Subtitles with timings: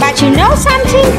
[0.00, 1.12] But you know something?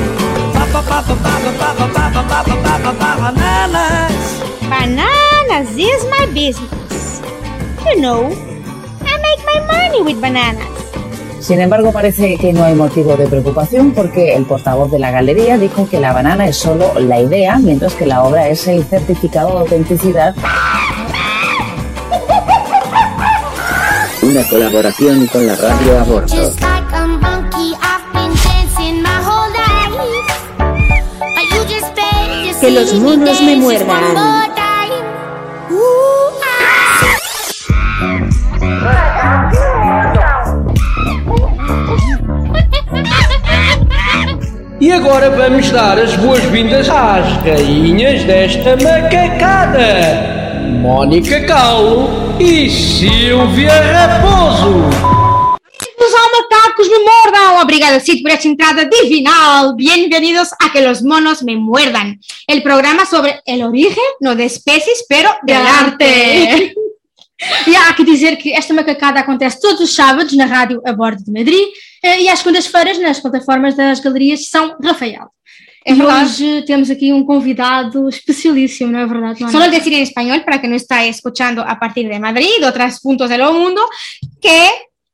[3.21, 4.42] Bananas.
[4.70, 7.21] Bananas is my business.
[7.86, 8.32] You know,
[9.02, 10.75] I make my money with bananas.
[11.46, 15.60] Sin embargo, parece que no hay motivo de preocupación porque el portavoz de la galería
[15.60, 19.52] dijo que la banana es solo la idea, mientras que la obra es el certificado
[19.52, 20.33] de autenticidad.
[24.24, 26.36] Una colaboración con la radio a bordo.
[26.36, 27.75] Just like a monkey,
[44.86, 49.81] E agora vamos dar as boas-vindas às rainhas desta macacada:
[50.80, 52.08] Mónica Calo
[52.39, 54.88] e Silvia Raposo.
[56.00, 57.64] Los macacos me muerdan.
[57.64, 59.73] Obrigada, Sid, por esta entrada divinal.
[59.75, 62.20] Bienvenidos a Que los monos me muerdan.
[62.45, 66.75] El programa sobre el origen, no de especies, pero del arte.
[67.67, 71.23] E há que dizer que esta macacada acontece todos os sábados na Rádio A Bordo
[71.23, 71.67] de Madrid
[72.02, 75.30] eh, e às segundas-feiras nas plataformas das galerias São Rafael.
[75.86, 76.23] É e verdade.
[76.23, 79.44] hoje temos aqui um convidado especialíssimo, não é verdade?
[79.44, 79.52] Luana?
[79.52, 83.00] Solo decir en español para que no está escuchando a partir de Madrid, de otros
[83.02, 83.81] puntos del mundo,
[84.42, 84.70] que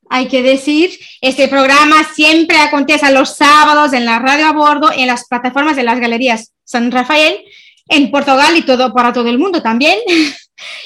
[0.09, 0.91] hay que decir,
[1.21, 5.83] este programa siempre acontece los sábados en la radio a bordo, en las plataformas de
[5.83, 7.39] las galerías San Rafael,
[7.89, 9.99] en Portugal y todo para todo el mundo también.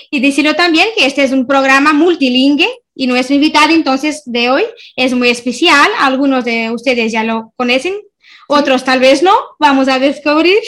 [0.09, 4.63] y decirlo también que este es un programa multilingüe y nuestro invitado entonces de hoy
[4.95, 5.89] es muy especial.
[5.99, 7.95] Algunos de ustedes ya lo conocen,
[8.47, 10.57] otros tal vez no, vamos a descubrir.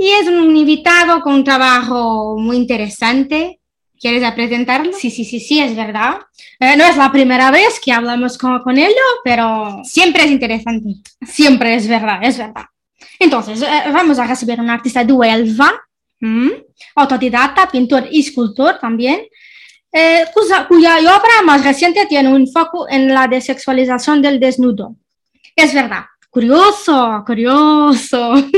[0.00, 3.58] Y es un invitado con un trabajo muy interesante.
[4.00, 4.92] ¿Quieres presentarlo?
[4.92, 6.20] Sí, sí, sí, sí, es verdad.
[6.60, 8.92] Eh, no es la primera vez que hablamos con, con él,
[9.24, 10.90] pero Siempre es interesante.
[11.26, 12.66] siempre es verdad, es verdad.
[13.18, 15.72] Entonces, eh, vamos a recibir un artista de Huelva,
[16.20, 16.64] ¿m?
[16.94, 19.26] autodidacta, pintor y escultor también,
[19.92, 24.96] eh, cuya, cuya obra más reciente tiene un foco en la desexualización del desnudo.
[25.56, 26.04] Es verdad.
[26.30, 28.34] Curioso, curioso.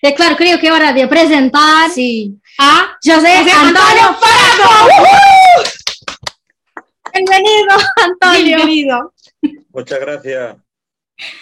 [0.00, 2.32] Eh, claro, creo que es hora de presentar Sí.
[2.58, 4.98] a José, José Antonio Antonio Parado.
[7.12, 8.56] Bienvenido, Antonio.
[8.56, 9.14] Bienvenido.
[9.72, 10.56] Muchas gracias.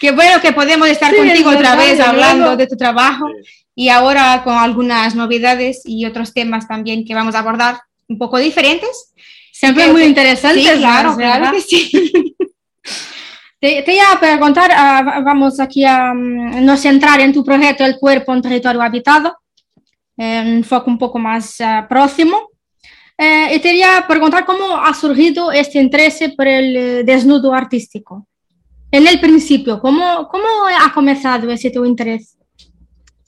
[0.01, 3.27] Qué bueno que podemos estar Sí, contigo es otra verdad, vez hablando de tu trabajo
[3.45, 3.51] Sí.
[3.75, 7.79] y ahora con algunas novedades y otros temas también que vamos a abordar
[8.09, 9.13] un poco diferentes.
[9.53, 10.61] Siempre Creo muy que- interesante.
[10.63, 11.91] Sí, claro, claro que sí.
[13.61, 17.85] Te, te iba a preguntar, va- vamos aquí a mm, nos centrar en tu proyecto
[17.87, 19.35] El cuerpo en territorio habitado,
[20.19, 22.51] eh, un foco un poco más ah, próximo.
[23.19, 27.55] Eh, y te iba a preguntar cómo ha surgido este interés por el eh, desnudo
[27.55, 28.27] artístico.
[28.91, 30.47] En el principio, ¿cómo, cómo
[30.81, 32.37] ha comenzado ese tu interés?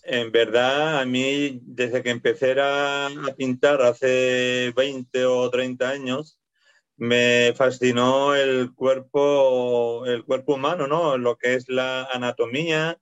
[0.05, 6.41] En verdad, a mí, desde que empecé a, pintar hace 20 o 30 años,
[6.97, 11.19] me fascinó el cuerpo, el cuerpo humano, ¿no?
[11.19, 12.99] Lo que es la anatomía.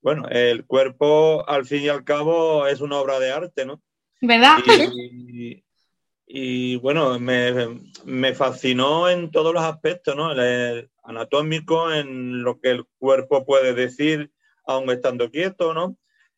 [0.00, 3.82] Bueno, el cuerpo, al fin y al cabo, es una obra de arte, ¿no?
[4.22, 4.58] ¿Verdad?
[4.66, 5.62] Y,
[6.26, 10.32] y, bueno, me, me fascinó en todos los aspectos, ¿no?
[10.32, 14.30] El anatómico, en lo que el cuerpo puede decir,
[14.66, 15.96] aun estando quieto, ¿no?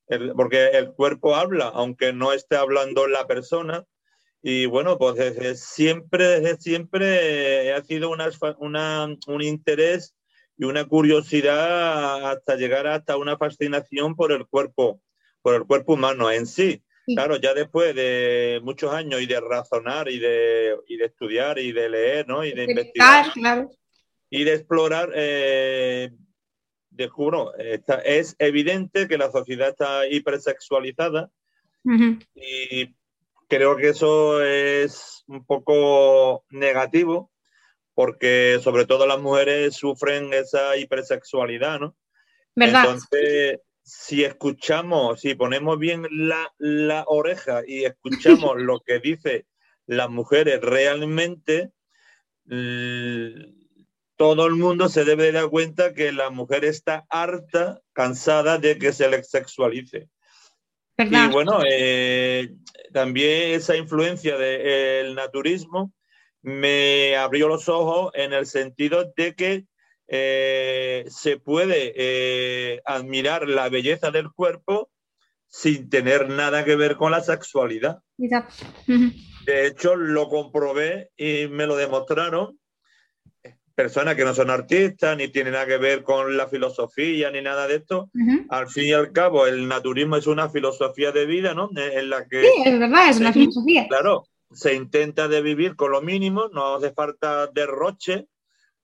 [0.08, 3.84] El- porque el cuerpo habla, aunque no esté hablando la persona.
[4.42, 8.28] Y bueno, pues desde siempre, desde siempre ha sido una,
[8.58, 10.14] una- un interés
[10.58, 15.00] y una curiosidad hasta llegar hasta una fascinación por el cuerpo,
[15.42, 16.82] por el cuerpo humano en sí.
[17.06, 17.16] Sí.
[17.16, 21.72] Claro, ya después de muchos años y de razonar y de, y de estudiar y
[21.72, 22.44] de leer, ¿no?
[22.44, 23.70] Y de investigar claro.
[24.32, 26.10] Y de explorar, eh,
[26.88, 31.30] descubro, es evidente que la sociedad está hipersexualizada
[32.34, 32.94] y
[33.46, 37.30] creo que eso es un poco negativo
[37.92, 41.94] porque sobre todo las mujeres sufren esa hipersexualidad, ¿no?
[42.54, 42.84] ¿Verdad?
[42.84, 49.44] Entonces, si escuchamos, si ponemos bien la, la oreja y escuchamos lo que dice
[49.84, 51.72] las mujeres realmente,
[54.16, 58.78] todo el mundo se debe de dar cuenta que la mujer está harta, cansada de
[58.78, 60.08] que se le sexualice.
[60.96, 61.28] ¿Verdad?
[61.28, 62.54] Y bueno, eh,
[62.92, 65.92] también esa influencia del naturismo
[66.42, 69.64] me abrió los ojos en el sentido de que
[70.08, 74.90] eh, se puede eh, admirar la belleza del cuerpo
[75.46, 78.00] sin tener nada que ver con la sexualidad.
[79.46, 82.58] De hecho, lo comprobé y me lo demostraron
[83.74, 87.66] personas que no son artistas, ni tienen nada que ver con la filosofía, ni nada
[87.66, 88.10] de esto.
[88.48, 91.70] Al fin y al cabo, el naturismo es una filosofía de vida, ¿no?
[91.76, 93.86] En la que, Sí, es verdad, es una filosofía.
[93.88, 98.26] claro, se intenta de vivir con lo mínimo, no hace falta derroche.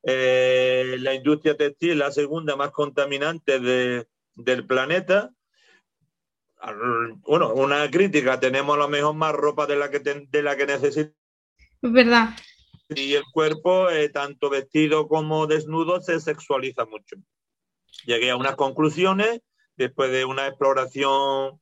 [0.03, 5.31] Eh, la industria textil es la segunda más contaminante de- del planeta.
[7.27, 10.57] Bueno, una crítica, tenemos a lo mejor más ropa de la que, ten- de la
[10.57, 11.15] que necesitamos
[11.83, 12.31] Es verdad.
[12.89, 17.17] Y el cuerpo, eh, tanto vestido como desnudo, se sexualiza mucho.
[18.05, 19.41] Llegué a unas conclusiones
[19.77, 21.61] después de una exploración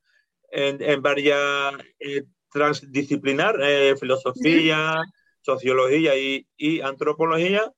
[0.51, 5.01] en, en varias eh, transdisciplinar, eh, filosofía,
[5.41, 7.71] sociología y, y antropología,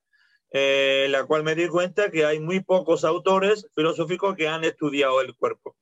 [0.52, 4.64] eh, en la cual me di cuenta que hay muy pocos autores filosóficos que han
[4.64, 5.76] estudiado el cuerpo.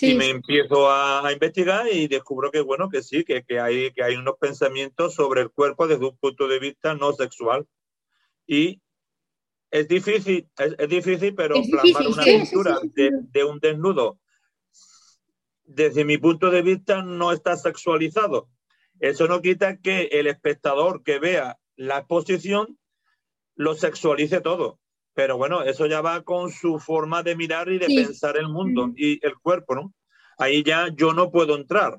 [0.00, 3.92] Y me empiezo a, a investigar y descubro que bueno, que sí, que, que hay,
[3.92, 7.66] que hay unos pensamientos sobre el cuerpo desde un punto de vista no sexual.
[8.46, 8.80] Y
[9.70, 13.44] es difícil, es, es difícil, pero Es plasmar difícil, una pintura sí, sí, de, de
[13.44, 14.18] un desnudo,
[15.64, 18.48] desde mi punto de vista, no está sexualizado.
[19.00, 22.78] Eso no quita que el espectador que vea la exposición
[23.56, 24.80] lo sexualice todo.
[25.14, 27.96] Pero bueno, eso ya va con su forma de mirar y de Sí.
[28.04, 29.92] pensar el mundo y el cuerpo, ¿no?
[30.38, 31.98] Ahí ya yo no puedo entrar.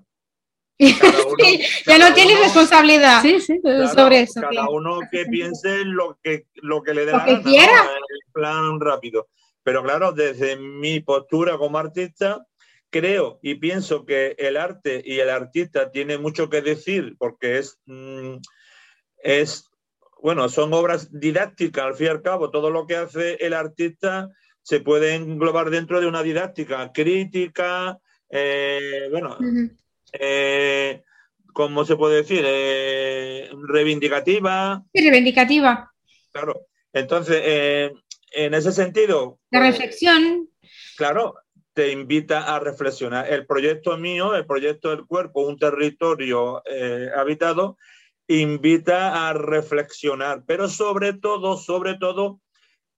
[0.80, 3.60] Uno- Sí, Ya no tienes uno- responsabilidad sí, sí.
[3.94, 4.42] sobre eso.
[4.42, 4.72] Cada claro.
[4.72, 7.50] uno que piense lo que, lo que le dé Lo la que gana, ¿no?
[7.50, 7.82] quiera.
[8.26, 9.28] En plan rápido.
[9.64, 12.46] Pero claro, desde mi postura como artista,
[12.90, 17.80] creo y pienso que el arte y el artista tiene mucho que decir porque es,
[17.86, 18.36] mm,
[19.24, 19.70] es
[20.22, 22.50] bueno, son obras didácticas al fin y al cabo.
[22.52, 24.30] Todo lo que hace el artista
[24.62, 29.38] se puede englobar dentro de una didáctica crítica, eh, bueno,
[30.14, 31.04] eh,
[31.54, 32.44] ¿cómo se puede decir?
[32.46, 35.92] Eh, reivindicativa, Sí, reivindicativa.
[36.32, 36.66] claro.
[36.94, 37.92] Entonces, eh,
[38.32, 40.50] en ese sentido, La pues, reflexión.
[40.98, 41.36] claro,
[41.74, 43.32] te invita a reflexionar.
[43.32, 46.64] El proyecto mío, el proyecto del cuerpo, un territorio
[47.18, 47.78] habitado,
[48.28, 52.42] invita a reflexionar, pero sobre todo, sobre todo,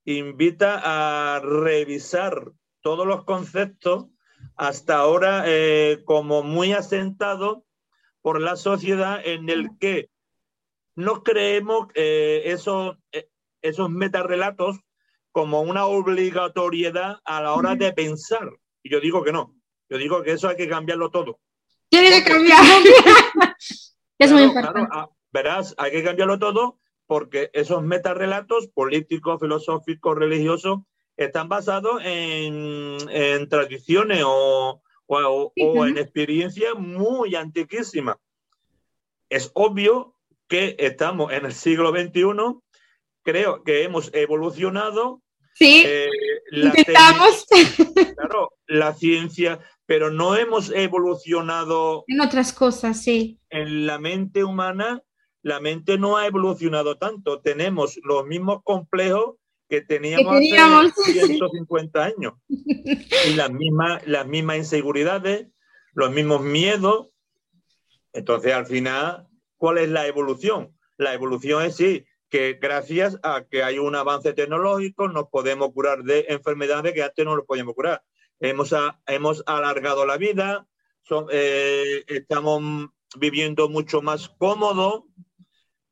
[0.04, 4.06] invita a revisar todos los conceptos
[4.56, 7.58] hasta ahora eh, como muy asentados
[8.22, 10.10] por la sociedad en el que
[10.94, 13.28] no creemos eh, esos, eh,
[13.62, 14.78] esos metarrelatos
[15.30, 18.50] como una obligatoriedad a la hora de pensar.
[18.82, 19.54] Y yo digo que no.
[19.88, 21.38] Yo digo que eso hay que cambiarlo todo.
[21.88, 22.64] Tiene que cambiar.
[24.18, 24.84] Es muy importante.
[24.88, 30.80] claro, verás, hay que cambiarlo todo porque esos metarrelatos políticos, filosóficos, religiosos,
[31.16, 35.84] están basados en, en tradiciones o, o- Sí, o ujú.
[35.86, 38.16] en experiencias muy antiquísimas.
[39.30, 40.14] Es obvio
[40.48, 42.22] que estamos en el siglo XXI,
[43.22, 45.22] creo que hemos evolucionado.
[45.54, 46.08] Sí, eh,
[46.50, 47.46] la intentamos.
[48.16, 53.40] claro, la ciencia, pero no hemos evolucionado En otras cosas, sí.
[53.50, 55.02] en la mente humana,
[55.42, 57.40] la mente no ha evolucionado tanto.
[57.40, 59.36] Tenemos los mismos complejos
[59.68, 62.34] que teníamos, Que teníamos, hace 150 años.
[62.48, 65.48] Y las mismas, las mismas inseguridades,
[65.92, 67.08] los mismos miedos.
[68.12, 70.74] Entonces, al final, ¿cuál es la evolución?
[70.96, 76.02] La evolución es sí, que gracias a que hay un avance tecnológico nos podemos curar
[76.02, 78.02] de enfermedades que antes no nos podíamos curar.
[78.40, 80.66] Hemos, a- hemos alargado la vida,
[81.02, 82.62] son- eh, estamos
[83.18, 85.06] viviendo mucho más cómodo.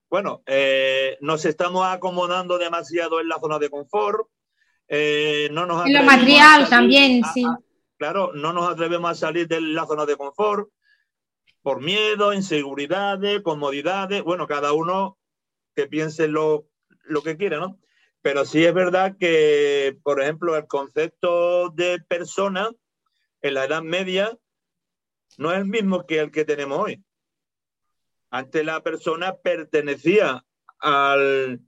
[0.08, 4.28] Bueno, eh, nos estamos acomodando demasiado en la zona de confort.
[4.88, 7.44] eh, no nos En lo material salir también, a- sí.
[7.44, 7.58] a-
[7.98, 10.68] claro, no nos atrevemos a salir de la zona de confort
[11.60, 14.22] por miedo, inseguridades, comodidades.
[14.22, 15.18] Bueno, cada uno
[15.74, 16.68] que piense lo,
[17.02, 17.80] lo que quiera, ¿no?
[18.22, 22.70] Pero sí es verdad que, por ejemplo, el concepto de persona
[23.42, 24.38] en la Edad Media
[25.36, 27.02] no es el mismo que el que tenemos hoy.
[28.36, 30.44] Antes la persona pertenecía
[30.78, 31.60] al,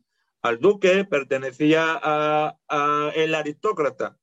[0.43, 4.19] al duque, pertenecía a, a el aristócrata,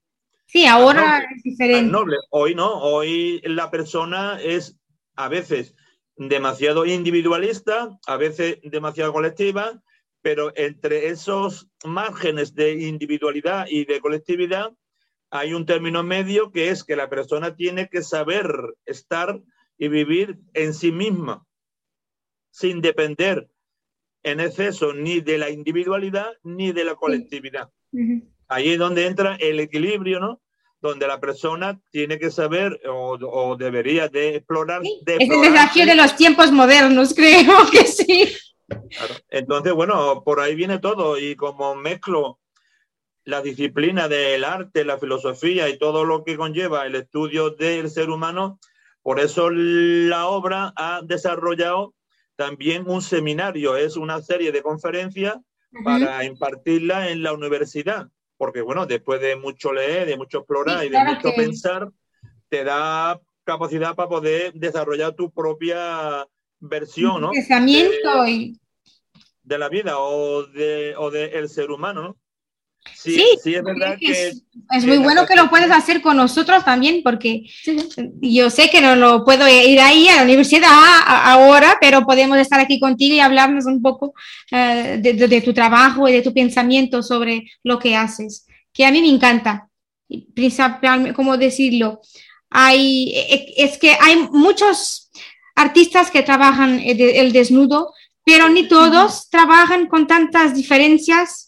[0.45, 1.91] Sí, ahora noble, es diferente.
[1.91, 2.17] noble.
[2.29, 4.77] Hoy no, hoy la persona es
[5.15, 5.73] a veces
[6.17, 9.81] demasiado individualista, a veces demasiado colectiva,
[10.21, 14.71] pero entre esos márgenes de individualidad y de colectividad
[15.31, 18.47] hay un término medio que es que la persona tiene que saber
[18.85, 19.41] estar
[19.77, 21.43] y vivir en sí misma,
[22.55, 23.49] sin depender
[24.23, 27.69] en exceso ni de la individualidad ni de la colectividad.
[27.91, 28.23] Ujú.
[28.47, 30.41] ahí es donde entra el equilibrio, ¿no?
[30.81, 34.81] Donde la persona tiene que saber o, o debería de explorar.
[34.81, 38.33] de Es el explorar- desafío de los tiempos modernos, creo que sí.
[38.67, 39.15] Claro.
[39.29, 42.39] Entonces, bueno, por ahí viene todo y como mezclo
[43.25, 48.09] la disciplina del arte, la filosofía y todo lo que conlleva el estudio del ser
[48.09, 48.59] humano,
[49.01, 51.93] por eso la obra ha desarrollado
[52.35, 55.37] también un seminario, es una serie de conferencias
[55.83, 60.85] para impartirla en la universidad, porque bueno, después de mucho leer, de mucho explorar Sí,
[60.87, 61.89] y de claro mucho que- pensar,
[62.49, 66.25] te da capacidad para poder desarrollar tu propia
[66.59, 67.31] versión, ¿no?
[67.31, 68.59] Pensamiento y
[69.43, 72.17] de la vida o de o de el ser humano, ¿no?
[72.93, 74.27] Sí, Sí, sí, es verdad que que
[74.77, 77.43] es, muy bueno que lo puedes hacer con nosotros también, porque
[78.21, 82.37] yo sé que no lo puedo ir ahí a la universidad a- ahora, pero podemos
[82.37, 84.13] estar aquí contigo y hablarnos un poco
[84.51, 88.85] eh, de, de- de tu trabajo y de tu pensamiento sobre lo que haces, que
[88.85, 89.69] a mí me encanta.
[90.33, 92.01] Principalmente, ¿cómo decirlo?
[92.49, 95.09] Hay, e- es que hay muchos
[95.55, 101.44] artistas que trabajan de- el desnudo, pero ni todos trabajan con tantas diferencias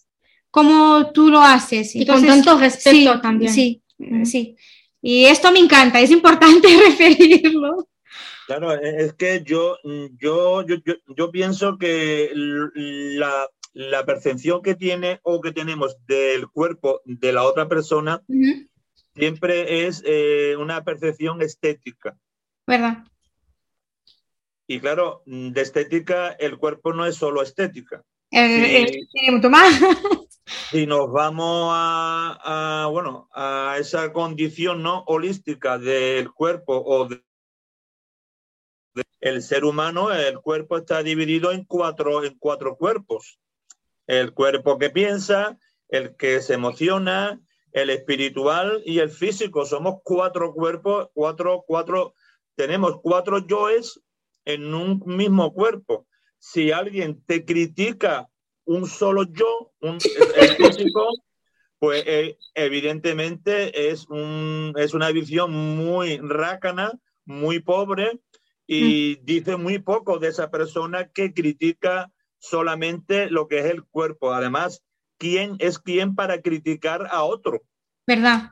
[0.57, 1.95] como tú lo haces.
[1.95, 3.53] Y con tanto respeto sí, también.
[3.53, 3.83] Sí,
[4.23, 4.57] sí.
[5.03, 7.87] Y esto me encanta, es importante referirlo.
[8.47, 9.77] Claro, e- es que yo,
[10.17, 12.31] yo, yo, yo, yo pienso que
[13.73, 18.23] la percepción que tiene o que tenemos del cuerpo de la otra persona
[19.13, 22.17] siempre es eh, una percepción estética.
[22.65, 23.03] ¿Verdad?
[24.65, 28.03] Y claro, de estética, el cuerpo no es solo estética.
[28.31, 29.07] Sí.
[29.11, 29.73] tiene mucho más.
[30.71, 37.23] si nos vamos a, a, bueno a esa condición no holística del cuerpo o de-
[38.95, 43.39] de- el ser humano el cuerpo está dividido en cuatro en cuatro cuerpos
[44.07, 45.57] el cuerpo que piensa
[45.89, 47.39] el que se emociona
[47.73, 52.13] el espiritual y el físico somos cuatro cuerpos cuatro cuatro
[52.55, 54.01] tenemos cuatro yoes
[54.45, 56.07] en un mismo cuerpo
[56.39, 58.29] si alguien te critica
[58.65, 59.97] un solo yo, un,
[60.35, 61.07] el físico,
[61.79, 66.91] pues eh, evidentemente es, un, es una visión muy rácana,
[67.25, 68.19] muy pobre
[68.65, 74.33] y dice muy poco de esa persona que critica solamente lo que es el cuerpo.
[74.33, 74.83] Además,
[75.17, 77.61] ¿quién es quién para criticar a otro?
[78.05, 78.51] ¿Verdad?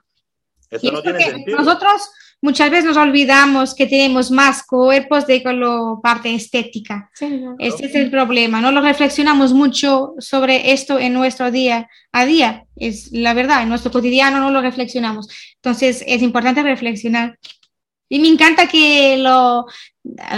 [0.70, 1.58] Eso no tiene sentido.
[1.58, 2.10] nosotros
[2.42, 7.10] muchas veces nos olvidamos que tenemos más cuerpos de con la parte estética.
[7.60, 8.62] Este es el problema.
[8.62, 12.66] No lo reflexionamos mucho sobre esto en nuestro día a día.
[12.76, 15.28] Es la verdad, en nuestro cotidiano no lo reflexionamos.
[15.56, 17.38] Entonces es importante reflexionar.
[18.08, 19.66] Y me encanta que lo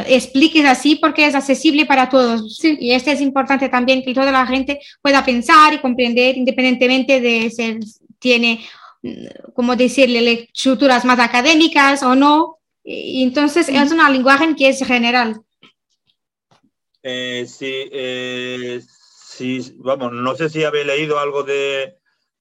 [0.08, 2.64] expliques así porque es accesible para todos.
[2.64, 7.50] Y este es importante también que toda la gente pueda pensar y comprender independientemente de
[7.50, 7.80] si
[8.20, 8.62] tiene,
[9.54, 12.60] como decirle, estructuras más académicas o no.
[12.84, 15.42] Entonces es un lenguaje que es general.
[17.04, 21.96] Eh, sí, eh, sí, vamos, no sé si habéis leído algo de,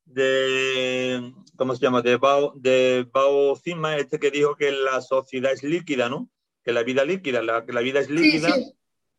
[0.04, 2.02] de ¿cómo se llama?
[2.02, 6.30] De Bao, de Bao Zima, este que dijo que la sociedad es líquida, ¿no?
[6.64, 8.54] Que la vida es líquida, la, que la vida es líquida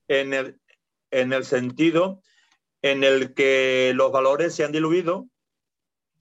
[0.08, 0.60] En, el,
[1.12, 2.22] en el sentido
[2.82, 5.28] en el que los valores se han diluido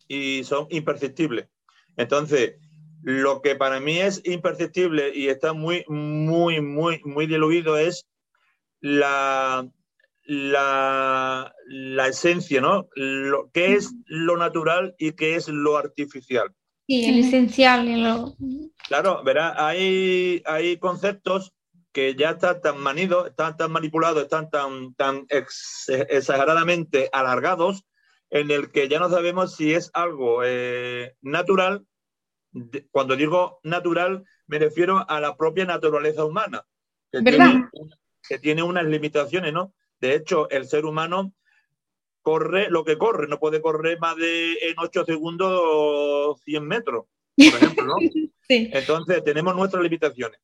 [0.09, 1.49] y son imperceptibles.
[1.97, 2.57] Entonces,
[3.03, 8.07] lo que para mí es imperceptible y está muy, muy, muy, muy diluido es
[8.81, 9.69] la,
[10.25, 12.89] la, la esencia, ¿no?
[12.95, 16.49] Lo, ¿Qué es lo natural y qué es lo artificial?
[16.87, 17.89] Sí, el esencial.
[17.89, 18.35] y lo-
[18.89, 21.53] Claro, verá, hay, hay conceptos
[21.93, 27.85] que ya están tan manidos, están tan manipulados, están tan, tan ex- exageradamente alargados,
[28.31, 31.87] en el que ya no sabemos si es algo eh, natural.
[32.91, 36.65] Cuando digo natural, me refiero a la propia naturaleza humana,
[37.13, 37.69] que tiene,
[38.29, 39.75] que tiene unas limitaciones, ¿no?
[40.01, 41.35] De hecho, el ser humano
[42.23, 47.07] corre lo que corre, no puede correr más de en 8 segundos 100 metros,
[47.37, 47.97] por ejemplo, ¿no?
[48.49, 48.71] Sí.
[48.73, 50.41] Entonces, tenemos nuestras limitaciones.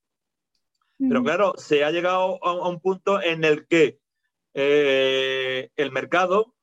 [0.99, 4.01] Pero claro, se ha llegado a, a un punto en el que
[4.55, 6.55] eh, el mercado,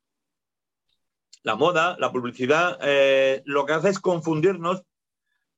[1.42, 4.82] la moda, la publicidad, eh, lo que hace es confundirnos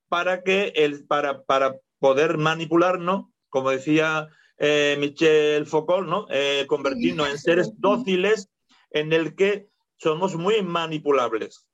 [0.09, 6.27] para que el, para, para poder manipularnos, como decía eh, Michel Foucault, ¿no?
[6.31, 8.49] Eh, convertirnos en seres dóciles
[8.91, 11.67] en el que somos muy manipulables.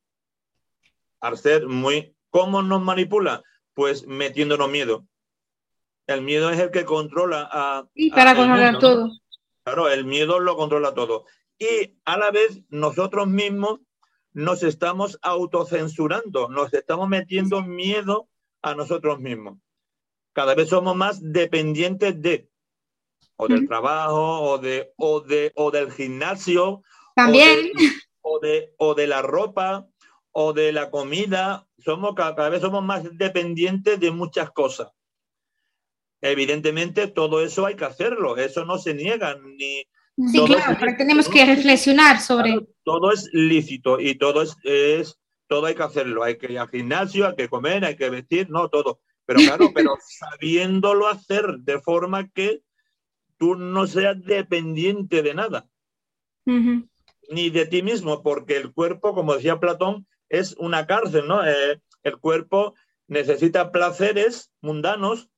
[1.20, 2.14] Al ser muy...
[2.30, 3.42] ¿Cómo nos manipula?
[3.74, 5.06] Pues metiéndonos miedo.
[6.06, 7.86] El miedo es el que controla a...
[7.94, 8.94] Y a- para el controlar mundo, ¿no?
[8.94, 9.20] todo.
[9.64, 11.24] Claro, el miedo lo controla todo.
[11.58, 13.80] Y a la vez nosotros mismos
[14.38, 18.28] nos estamos autocensurando, nos estamos metiendo miedo
[18.62, 19.58] a nosotros mismos.
[20.32, 22.48] Cada vez somos más dependientes de
[23.34, 26.82] o del trabajo o de o de o del gimnasio
[27.16, 27.72] También.
[28.20, 29.88] o de o de la ropa
[30.30, 31.66] o de la comida.
[31.78, 34.92] Somos cada vez somos más dependientes de muchas cosas.
[36.20, 39.84] Evidentemente todo eso hay que hacerlo, eso no se niega ni
[40.30, 42.50] Sí, todo claro, pero tenemos que reflexionar sobre.
[42.52, 46.24] Claro, todo es lícito y todo es, es- todo hay que hacerlo.
[46.24, 49.00] Hay que ir al gimnasio, hay que comer, hay que vestir, no todo.
[49.24, 52.62] Pero claro, pero sabiéndolo hacer de forma que
[53.38, 55.68] tú no seas dependiente de nada,
[57.30, 61.46] ni de ti mismo, porque el cuerpo, como decía Platón, es una cárcel, ¿no?
[61.46, 62.74] Eh, el cuerpo
[63.06, 65.28] necesita placeres mundanos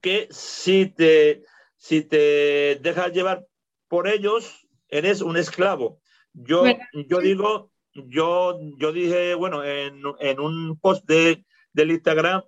[0.00, 1.42] que si te,
[1.76, 3.46] si te dejas llevar
[3.88, 6.00] por ellos, eres un esclavo.
[6.32, 6.64] Yo,
[7.08, 12.42] yo digo, yo, yo dije, bueno, en, en un post de, del Instagram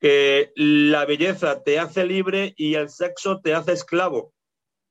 [0.00, 4.32] que la belleza te hace libre y el sexo te hace esclavo.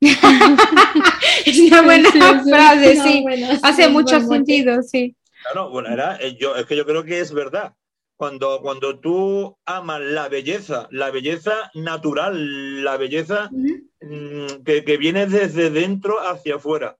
[0.00, 3.22] Es una buena Sí, sí, frase, no, sí.
[3.22, 5.16] bueno, Hace sí, mucho sentido, sí.
[5.42, 7.74] Claro, bueno, era, eh, yo, es que yo creo que es verdad.
[8.16, 13.48] Cuando, cuando tú amas la belleza, la belleza natural, la belleza
[14.00, 16.96] que, que viene desde dentro hacia afuera.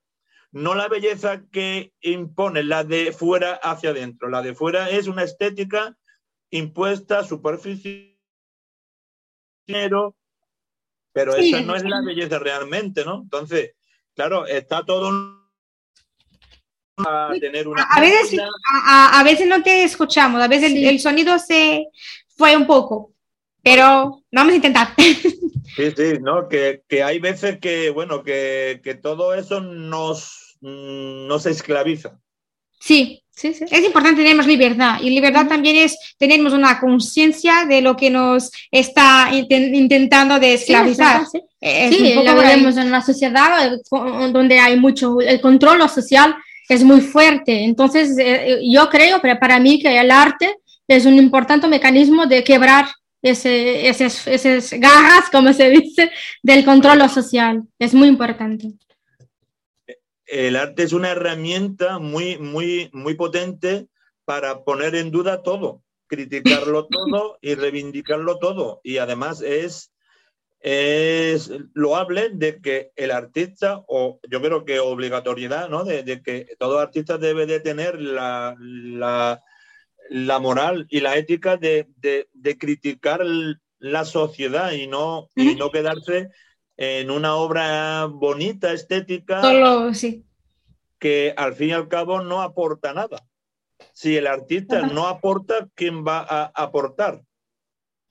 [0.51, 4.29] No la belleza que impone, la de fuera hacia adentro.
[4.29, 5.97] La de fuera es una estética
[6.51, 8.15] impuesta, superficial,
[9.67, 13.23] pero Sí, esa no es la belleza realmente, ¿no?
[13.23, 13.73] Entonces,
[14.15, 15.37] claro, está todo
[16.97, 17.83] a tener una...
[17.83, 20.87] A veces, a, a- veces no te escuchamos, a veces el- Sí.
[20.89, 21.87] el, sonido se
[22.37, 23.13] fue un poco,
[23.63, 24.89] pero vamos a intentar.
[25.77, 26.49] Sí, sí, ¿no?
[26.49, 32.19] Que, que hay veces que, bueno, que, que todo eso nos, mm, nos esclaviza.
[32.81, 33.65] Sí, Sí, sí.
[33.71, 38.51] es importante tenemos libertad y libertad también es tenemos una conciencia de lo que nos
[38.73, 41.25] está inten- intentando de esclavizar.
[41.31, 42.55] Sí, Es Sí, un poco ahí.
[42.57, 43.79] vivimos en una sociedad eh,
[44.33, 46.35] donde hay mucho, el control social
[46.69, 47.63] es muy fuerte.
[47.63, 50.57] Entonces, eh, yo creo, pero para mí, que el arte
[50.89, 52.87] es un importante mecanismo de quebrar
[53.23, 56.11] ese, esas, esas garras, como se dice,
[56.43, 57.63] del control social.
[57.79, 58.73] Es muy importante.
[60.27, 63.89] El arte es una herramienta muy, muy, muy potente
[64.25, 68.81] para poner en duda todo, criticarlo todo y reivindicarlo todo.
[68.85, 69.91] Y además es,
[70.61, 75.85] es loable de que el artista, o yo creo que obligatoriedad, ¿no?
[75.85, 79.43] De, de que todo artista debe de tener la, la,
[80.11, 83.21] la moral y la ética de, de- de criticar
[83.79, 86.31] la sociedad y no, y no quedarse
[86.77, 90.25] en una obra bonita, estética, Solo, sí.
[90.99, 93.25] que al fin y al cabo no aporta nada.
[93.93, 97.21] Si el artista no aporta, ¿quién va a aportar?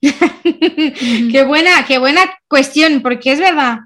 [0.02, 3.78] Qué buena, qué buena cuestión, porque es verdad.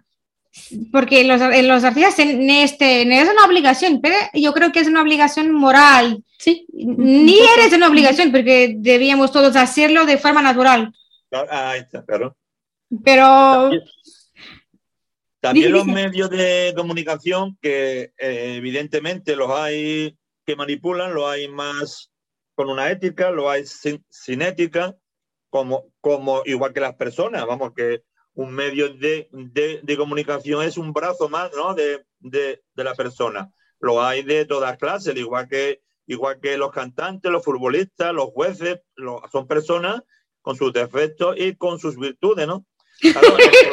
[0.91, 4.88] Porque los, los artistas en este, no es una obligación, pero yo creo que es
[4.88, 6.23] una obligación moral.
[6.38, 6.67] Sí.
[6.73, 10.93] Ni eres una obligación, porque debíamos todos hacerlo de forma natural.
[11.31, 12.37] Está, claro.
[13.03, 13.83] Pero También,
[15.41, 22.11] también los medios de comunicación que eh, evidentemente los hay que manipulan, los hay más
[22.55, 24.95] con una ética, los hay sin, sin ética,
[25.49, 28.03] como, como igual que las personas, vamos, que
[28.35, 31.75] un medio de, de- de comunicación es un brazo más ¿no?
[31.75, 33.53] de, de- de la persona.
[33.81, 38.81] Lo hay de todas clases, igual que, igual que los cantantes, los futbolistas, los jueces,
[39.31, 40.03] son personas
[40.40, 42.64] con sus defectos y con sus virtudes, ¿no?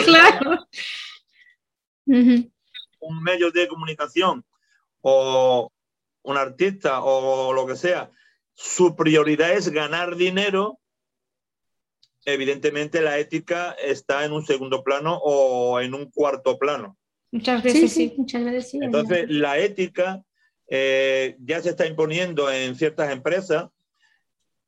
[0.06, 0.66] Claro,
[3.00, 4.44] un medio de comunicación
[5.02, 5.72] o
[6.24, 8.10] un artista o lo que sea,
[8.54, 10.79] su prioridad es ganar dinero,
[12.34, 16.98] evidentemente la ética está en un segundo plano o en un cuarto plano.
[17.32, 18.14] Muchas veces sí, sí.
[18.18, 18.80] muchas veces sí.
[18.82, 20.24] Entonces, la ética
[20.68, 23.70] eh, ya se está imponiendo en ciertas empresas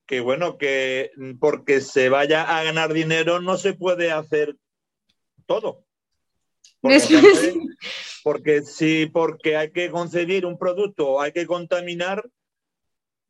[0.05, 4.57] que, bueno, que porque se vaya a ganar dinero no se puede hacer
[5.45, 5.85] todo.
[6.81, 7.55] Porque, entonces,
[8.23, 12.29] porque si porque hay que concebir un producto o hay que contaminar,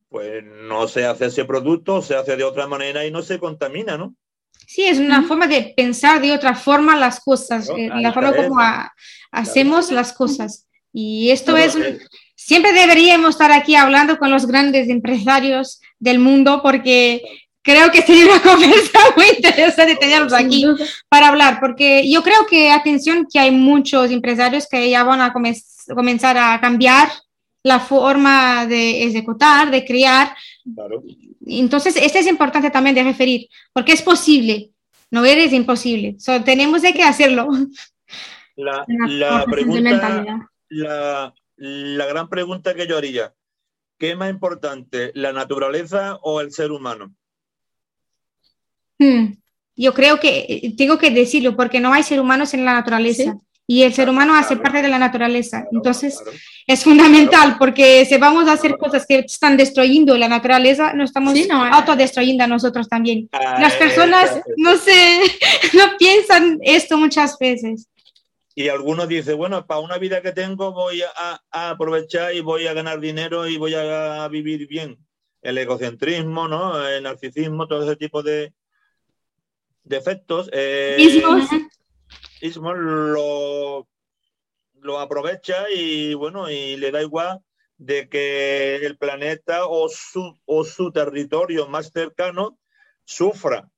[0.10, 3.98] pues no se hace ese producto, se hace de otra manera y no se contamina,
[3.98, 4.16] ¿no?
[4.74, 8.30] Sí, es una forma de pensar de otra forma las cosas, Claro, eh, la forma
[8.30, 8.94] está como ha-
[9.32, 10.68] hacemos las cosas.
[10.94, 12.00] Y esto Claro, es, un- eh,
[12.36, 17.22] siempre deberíamos estar aquí hablando con los grandes empresarios del mundo porque
[17.62, 20.66] creo que sería una conversa muy interesante tenerlos aquí
[21.10, 25.34] para hablar, porque yo creo que, atención, que hay muchos empresarios que ya van a
[25.34, 25.62] come-
[25.94, 27.10] comenzar a cambiar
[27.64, 30.34] la forma de ejecutar, de crear.
[30.76, 31.04] Claro.
[31.46, 34.72] Entonces, esto es importante también de referir, porque es posible,
[35.10, 37.50] no eres imposible, so, tenemos de que hacerlo.
[38.56, 38.86] La,
[39.52, 43.34] pregunta, la, la gran pregunta que yo haría,
[43.98, 47.14] ¿qué es más importante, la naturaleza o el ser humano?
[48.98, 49.34] Hmm.
[49.76, 53.36] Yo creo que eh, tengo que decirlo, porque no hay ser humanos en la naturaleza.
[53.68, 55.66] Y el ser humano hace parte de la naturaleza.
[55.72, 56.20] Entonces,
[56.68, 61.34] es fundamental porque si vamos a hacer cosas que están destruyendo la naturaleza, no estamos
[61.34, 61.70] Sí, no, eh.
[61.72, 63.30] autodestruyendo a nosotros también.
[63.32, 64.52] Ah, Las personas exacto.
[64.58, 65.22] no sé,
[65.74, 67.88] no piensan esto muchas veces.
[68.56, 72.68] Y algunos dicen, bueno, para una vida que tengo voy a, a aprovechar y voy
[72.68, 74.98] a ganar dinero y voy a vivir bien.
[75.42, 76.86] El egocentrismo, ¿no?
[76.88, 78.54] El narcisismo, todo ese tipo de
[79.84, 80.50] defectos.
[80.52, 80.98] Eh,
[82.42, 83.88] Ismos lo,
[84.80, 87.40] lo aprovecha y bueno, y le da igual
[87.78, 92.60] de que el planeta o su, o su territorio más cercano
[93.06, 93.70] sufra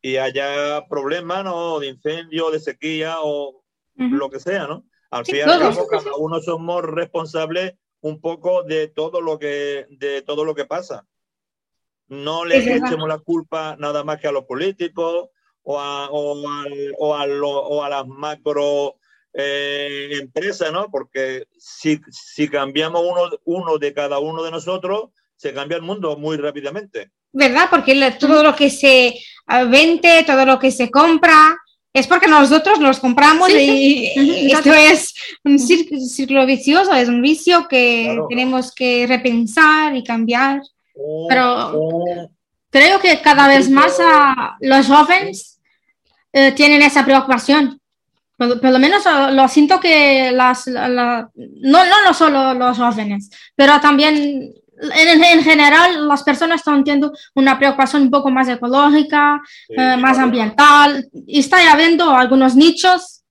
[0.00, 1.78] y haya problemas ¿no?
[1.80, 3.62] de incendio, de sequía o
[3.94, 4.84] lo que sea, ¿no?
[5.10, 9.38] Al Sí, fin y al cabo, cada uno somos responsables un poco de todo lo
[9.38, 11.06] que, de todo lo que pasa.
[12.06, 15.30] No le echemos la culpa nada más que a los políticos
[15.70, 18.96] o a, o al- o a lo- o a las macro
[19.34, 20.88] eh, empresas, ¿no?
[20.90, 26.16] Porque si, si cambiamos uno, uno de cada uno de nosotros, se cambia el mundo
[26.16, 27.10] muy rápidamente.
[27.32, 27.66] ¿Verdad?
[27.70, 29.14] Porque todo lo que se
[29.46, 31.54] ah, vende, todo lo que se compra,
[31.92, 34.50] es porque nosotros los compramos Sí, y sí.
[34.52, 38.26] Esto es un círculo vicioso, es un vicio que Claro.
[38.30, 40.62] tenemos que repensar y cambiar.
[40.94, 42.38] Un- Pero- un-
[42.70, 45.57] Creo que cada vez más ah, los jóvenes
[46.38, 47.62] eh, tienen esa preocupación.
[48.38, 51.28] Por, por lo menos ah, lo siento que las, la- la-
[51.72, 54.14] no, no, solo los jóvenes, pero también
[55.02, 59.96] en, en general las personas están teniendo una preocupación un poco más ecológica, sí, eh,
[59.96, 60.26] más claro.
[60.28, 61.08] ambiental.
[61.26, 63.22] Y está habiendo algunos nichos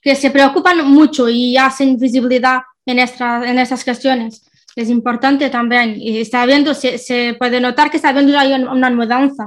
[0.00, 4.42] que se preocupan mucho y hacen visibilidad en, esta- en estas cuestiones.
[4.76, 5.96] Es importante también.
[5.96, 8.38] Y está habiendo, se, se puede notar que está habiendo
[8.70, 9.44] una mudanza.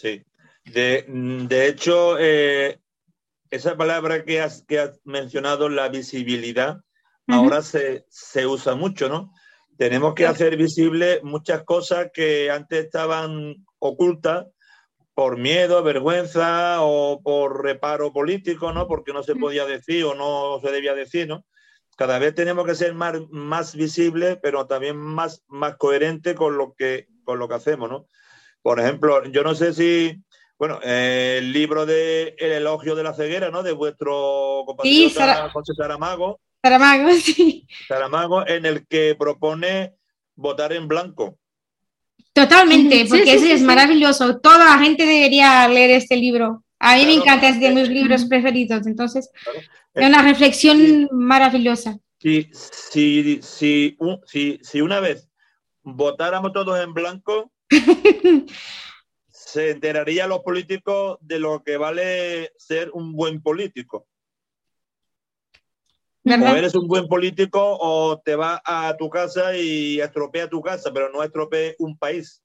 [0.00, 0.22] Sí.
[0.72, 2.80] De, de hecho, eh,
[3.50, 6.80] esa palabra que has, que has mencionado, la visibilidad,
[7.26, 9.32] ahora se, se usa mucho, ¿no?
[9.76, 14.46] Tenemos que hacer visible muchas cosas que antes estaban ocultas
[15.14, 18.86] por miedo, vergüenza o por reparo político, ¿no?
[18.86, 21.44] Porque no se podía decir o no se debía decir, ¿no?
[21.96, 26.72] Cada vez tenemos que ser más, más visibles, pero también más, más coherentes con lo
[26.74, 28.06] que, con lo que hacemos, ¿no?
[28.62, 30.22] Por ejemplo, yo no sé si,
[30.58, 33.62] bueno, eh, el libro de El elogio de la ceguera, ¿no?
[33.62, 37.66] De vuestro compatriota Sara- José Saramago, Saramago, sí.
[37.86, 39.94] Saramago, en el que propone
[40.34, 41.38] votar en blanco.
[42.32, 43.66] Totalmente, sí, porque sí, eso sí, es sí.
[43.66, 44.38] maravilloso.
[44.38, 46.64] Toda la gente debería leer este libro.
[46.78, 48.86] A mí me Claro, encanta, es de mis libros preferidos.
[48.86, 49.60] Entonces, Claro.
[49.94, 51.98] es una reflexión maravillosa.
[52.20, 55.28] Si, si, si, un- si, si una vez
[55.82, 57.50] votáramos todos en blanco,
[59.48, 64.06] se enterarían los políticos de lo que vale ser un buen político.
[65.56, 66.58] O ¿Verdad?
[66.58, 71.10] eres un buen político o te vas a tu casa y estropea tu casa, pero
[71.10, 72.42] no estropee un país.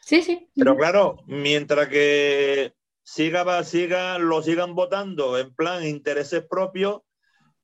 [0.00, 0.48] Sí, sí.
[0.54, 7.00] Pero claro, mientras que siga, va- siga, lo sigan votando en plan intereses propios,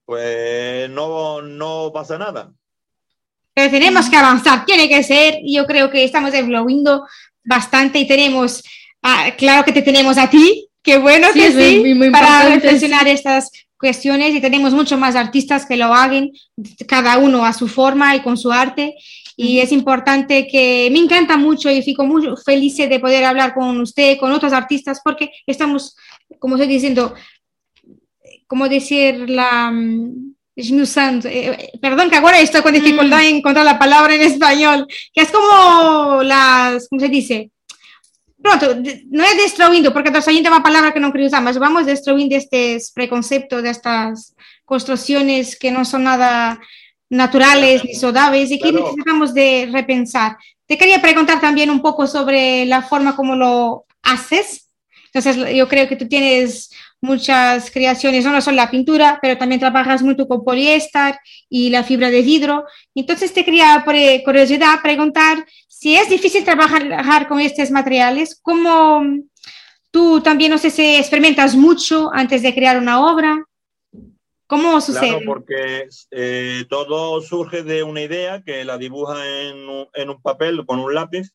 [0.04, 2.52] pues no, no pasa nada.
[3.54, 5.38] Pero tenemos que avanzar, tiene que ser.
[5.46, 7.06] Yo creo que estamos evolucionando
[7.44, 8.62] bastante y tenemos,
[9.02, 12.10] ah, claro que te tenemos a ti, qué bueno Sí, que es sí, muy- muy
[12.10, 16.30] para reflexionar estas cuestiones y tenemos muchos más artistas que lo hagan,
[16.88, 18.94] cada uno a su forma y con su arte.
[19.36, 23.80] Y es importante que me encanta mucho y fico muy feliz de poder hablar con
[23.80, 25.96] usted, con otros artistas, porque estamos,
[26.38, 27.14] como estoy diciendo,
[28.46, 29.72] como decir la...
[30.56, 34.22] mm, esmiuzando, eh, eh, perdón que ahora estoy con dificultad en encontrar la palabra en
[34.22, 37.50] español, que es como las, ¿cómo se dice?
[38.42, 38.76] Pronto,
[39.10, 42.36] no es destruyendo, porque destruyendo es una palabra que no quiero usar, mas vamos destruyendo
[42.36, 44.34] estos preconceptos, de estas
[44.66, 46.60] construcciones que no son nada
[47.08, 48.84] naturales ni saudables y que Claro.
[48.86, 50.36] necesitamos de repensar.
[50.66, 54.68] Te quería preguntar también un poco sobre la forma como lo haces.
[55.12, 56.70] Entonces, yo creo que tú tienes
[57.04, 61.16] muchas creaciones, no solo la pintura, pero también trabajas mucho con poliéster
[61.48, 62.64] y la fibra de vidrio.
[62.94, 69.02] Entonces, te quería, por eh, curiosidad, preguntar si es difícil trabajar con estos materiales, ¿cómo
[69.90, 73.44] tú también, no sé si experimentas mucho antes de crear una obra?
[74.46, 75.08] ¿Cómo sucede?
[75.08, 80.20] Claro, porque eh, todo surge de una idea que la dibuja en un, en un
[80.20, 81.30] papel con un lápiz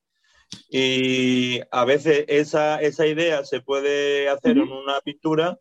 [0.69, 5.57] y a veces esa, esa idea se puede hacer en una pintura,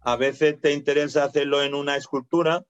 [0.00, 2.64] a veces te interesa hacerlo en una escultura,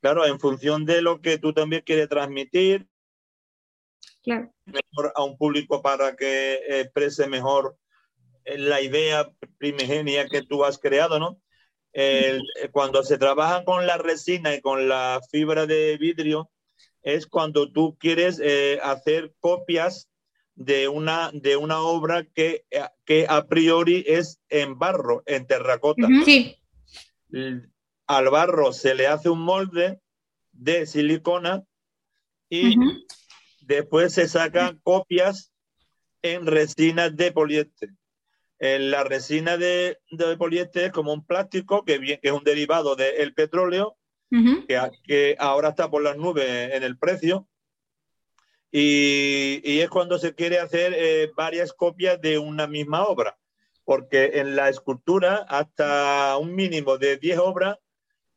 [0.00, 2.86] claro, en función de lo que tú también quieres transmitir
[4.22, 4.52] Claro.
[4.66, 7.78] mejor a un público para que exprese mejor
[8.44, 11.40] la idea primigenia que tú has creado, ¿no?
[11.92, 12.42] El-
[12.72, 16.50] cuando se trabaja con la resina y con la fibra de vidrio,
[17.02, 20.07] es cuando tú quieres eh, hacer copias
[20.58, 22.64] de una, de una obra que,
[23.04, 26.08] que a priori es en barro, en terracota.
[26.24, 26.56] Sí,
[28.08, 30.00] Al barro se le hace un molde
[30.50, 31.62] de silicona
[32.50, 32.74] y
[33.60, 35.52] después se sacan copias
[36.22, 37.90] en resinas de poliéster.
[38.58, 43.32] En la resina de, de poliéster es como un plástico que, es un derivado del
[43.32, 43.96] petróleo
[45.06, 47.46] que ahora está por las nubes en el precio.
[48.70, 53.38] Y, y es cuando se quiere hacer eh, varias copias de una misma obra,
[53.84, 57.78] porque en la escultura hasta un mínimo de 10 obras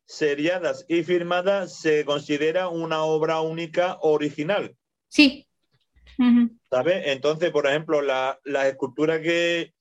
[0.06, 4.74] seriadas y firmadas se considera una obra única original,
[5.08, 5.46] sí.
[6.70, 7.02] ¿sabes?
[7.06, 9.74] Entonces, por ejemplo, la- las esculturas que,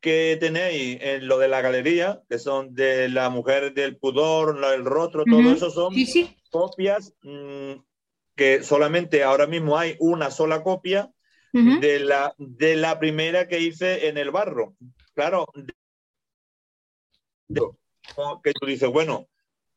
[0.00, 4.74] que tenéis en lo de la galería, que son de la mujer del pudor, la-
[4.74, 6.36] el rostro, todo eso son Sí, sí.
[6.50, 7.72] copias mm,
[8.36, 11.10] que solamente ahora mismo hay una sola copia
[11.52, 14.74] de la, de la primera que hice en el barro.
[15.14, 15.72] Claro, de-
[18.44, 19.26] que tú dices, bueno,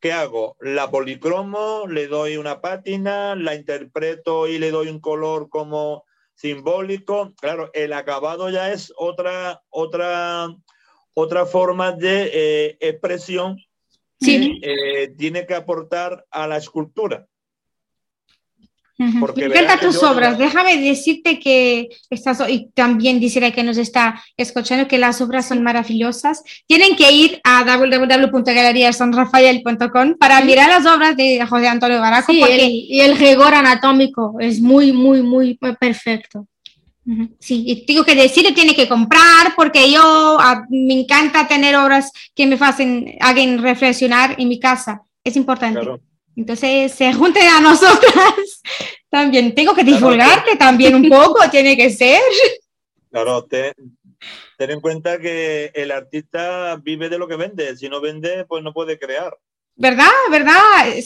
[0.01, 0.57] ¿qué hago?
[0.59, 6.03] La policromo, le doy una pátina, la interpreto y le doy un color como
[6.35, 7.33] simbólico.
[7.39, 10.49] Claro, el acabado ya es otra, otra,
[11.13, 13.57] otra forma de eh, expresión
[14.21, 14.59] Sí.
[14.61, 17.25] que eh, tiene que aportar a la escultura.
[19.21, 20.37] Porque Me encantan tus yo- obras.
[20.37, 25.63] Déjame decirte que estas, y también decirle que nos está escuchando que las obras son
[25.63, 26.43] maravillosas.
[26.67, 32.31] Tienen que ir a www.galeriasanrafael.com para mirar las obras de José Antonio Baraco.
[32.31, 36.45] Sí, porque, el- y el rigor anatómico es muy, muy, muy perfecto.
[37.39, 42.11] Sí, y tengo que decirle, tiene que comprar porque yo ah, me encanta tener obras
[42.35, 45.01] que me hacen, hagan reflexionar en mi casa.
[45.23, 45.79] Es importante.
[45.79, 45.99] Claro.
[46.35, 48.58] Entonces, se junten a nosotras.
[49.09, 52.21] También tengo que Claro, divulgarte también un poco, tiene que ser.
[53.11, 53.73] Claro, te-
[54.57, 57.75] ten en cuenta que el artista vive de lo que vende.
[57.75, 59.35] Si no vende, pues no puede crear.
[59.75, 60.09] ¿Verdad?
[60.29, 60.53] ¿Verdad?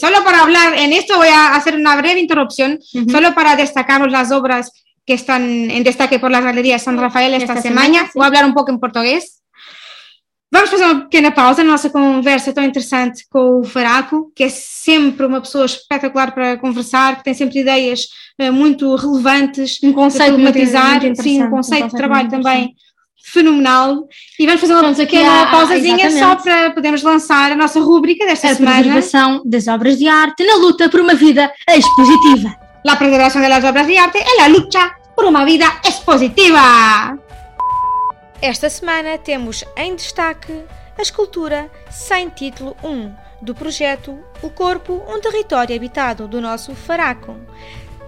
[0.00, 3.08] Solo para hablar en esto voy a hacer una breve interrupción, Ujú.
[3.10, 4.72] solo para destacaros las obras
[5.06, 7.86] que están en destaque por la Galería San Rafael esta, Esta semana.
[7.86, 8.12] semana, sí.
[8.18, 9.40] Vou hablar um pouco em português.
[10.54, 14.48] Vamos fazer uma pequena pausa na nossa conversa tão interessante com o Faraco, que é
[14.48, 18.02] sempre uma pessoa espetacular para conversar, que tem sempre ideias
[18.38, 22.72] eh, muito relevantes, Um conceito muito, muito sim, um conceito de trabalho também
[23.32, 24.06] fenomenal.
[24.38, 26.42] E vamos fazer uma Estamos pequena a- a- pausazinha só exatamente.
[26.44, 28.76] para podermos lançar a nossa rúbrica desta A semana.
[28.78, 32.54] preservação das obras de arte na luta por uma vida expositiva.
[32.84, 37.18] La preservación de las obras de arte en la lucha por uma vida expositiva.
[38.44, 40.66] Esta semana temos em destaque
[40.98, 47.38] a escultura Sem Título 1 do projeto O Corpo, um Território Habitado do nosso Faraco.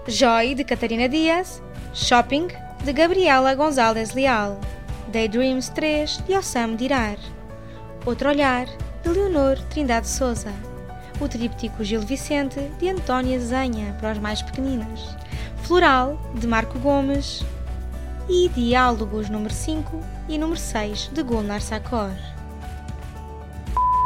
[0.05, 1.59] Joy de Catarina Dias,
[1.91, 2.49] Shopping
[2.83, 4.61] de Gabriela Gonzalez Leal,
[5.07, 7.17] Daydreams 3 de Ossam Dirar,
[8.05, 8.67] Outro Olhar
[9.01, 10.53] de Leonor Trindade Souza,
[11.19, 15.17] o tríptico Gil Vicente de Antónia Zenha para os mais pequeninos,
[15.63, 17.43] Floral de Marco Gomes
[18.29, 22.11] e Diálogos número 5 y número 6 de Gulnar Sakor.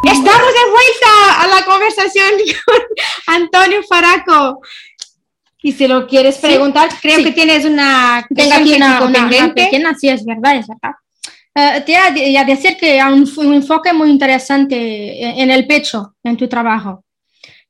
[0.04, 2.32] Estamos de vuelta a la conversación
[2.66, 2.82] con
[3.36, 4.62] Antonio Faraco.
[5.64, 7.24] Y si lo quieres preguntar, creo sí.
[7.26, 9.64] que tienes una Tengo aquí una, una- una pendiente.
[9.66, 10.96] pequeña, sí, es verdad, es verdad.
[11.54, 11.92] Eh, te
[12.32, 16.48] iba a decir que hay un, un enfoque muy interesante en el pecho, en tu
[16.48, 17.04] trabajo.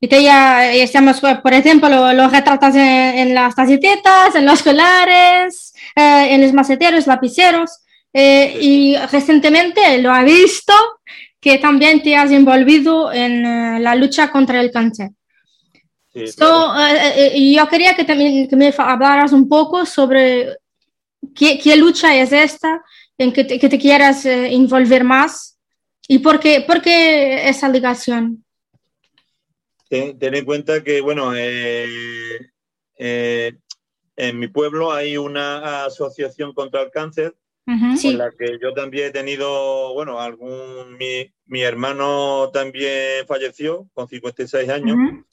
[0.04, 2.82] Y te ya estamos, por ejemplo, lo, lo retratas en,
[3.20, 7.70] en las tacetetas, en los colares, eh, en los maceteros, lapiceros.
[8.14, 10.74] eh, y recientemente lo he visto
[11.40, 15.12] que también te has envolvido en eh, la lucha contra el cáncer.
[16.14, 20.58] Sí, So, eh, eh, y yo quería que también que me hablaras un poco sobre
[21.36, 22.82] qué, qué lucha es esta,
[23.18, 25.58] en que te, que te quieras eh, envolver más
[26.08, 28.44] y por qué, por qué esa ligación.
[29.91, 32.39] Ten, ten en cuenta que, bueno, eh,
[32.97, 33.51] eh,
[34.15, 37.36] en mi pueblo hay una asociación contra el cáncer
[38.12, 44.08] con la que yo también he tenido, bueno, algún, mi, mi hermano también falleció con
[44.08, 44.95] 56 años.
[44.95, 45.25] Ujú.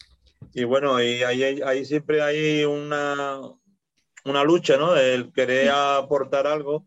[0.54, 3.40] Y bueno, y ahí, hay- ahí siempre hay una,
[4.24, 4.96] una lucha, ¿no?
[4.96, 6.84] El querer aportar algo.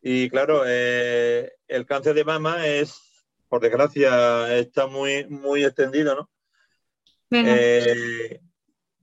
[0.00, 2.98] Y claro, eh, el cáncer de mama es,
[3.50, 6.30] por desgracia, está muy, muy extendido, ¿no?
[7.30, 8.40] Eh,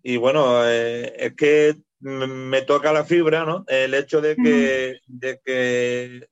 [0.03, 3.63] y bueno, eh, es que me, toca la fibra, ¿no?
[3.67, 6.27] El hecho de que, de que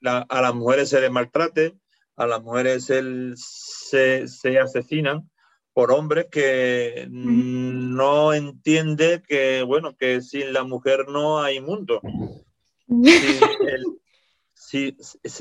[0.00, 1.74] la- a las mujeres se les maltrate,
[2.16, 5.28] a las mujeres el- se, se asesinan
[5.72, 12.00] por hombres que no entiende que, bueno, que sin la mujer no hay mundo.
[12.94, 13.26] Si
[13.60, 13.84] el,
[14.54, 14.96] si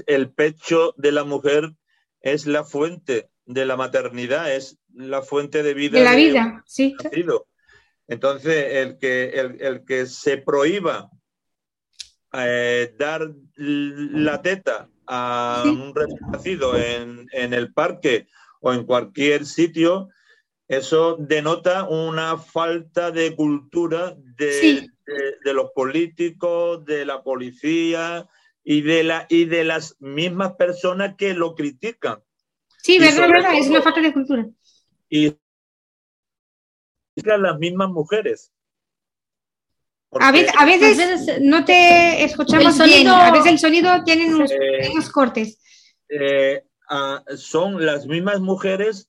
[0.07, 1.73] el pecho de la mujer
[2.21, 6.63] es la fuente de la maternidad, es la fuente de vida de la de vida,
[6.65, 6.95] sí.
[7.03, 7.47] nacido.
[8.07, 11.09] Entonces, el que, el, el que se prohíba
[12.33, 15.69] eh, dar la teta a Sí.
[15.69, 18.27] un recién nacido en, en el parque
[18.61, 20.09] o en cualquier sitio,
[20.67, 24.89] eso denota una falta de cultura de, Sí.
[25.05, 28.27] de- de los políticos, de la policía
[28.63, 32.19] y de, la, y de las mismas personas que lo critican.
[32.83, 34.47] Sí, verdad, verdad, es una falta de cultura.
[35.09, 35.35] Y
[37.23, 38.51] las mismas mujeres.
[40.19, 44.51] A veces, a veces no te escuchamos bien, sonido- a veces el sonido tiene unos
[44.51, 45.59] Eh, pequeños cortes.
[46.09, 49.07] eh, ah, son las mismas mujeres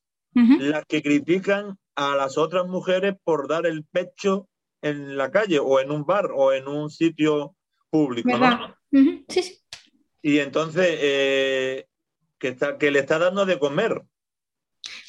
[0.59, 4.49] las que critican a las otras mujeres por dar el pecho
[4.81, 7.57] en la calle o en un bar o en un sitio
[7.91, 8.77] público, ¿no?
[8.93, 9.59] Ujú, Sí, sí.
[10.23, 11.87] Y entonces, eh,
[12.43, 14.03] que, está, que le está dando de comer.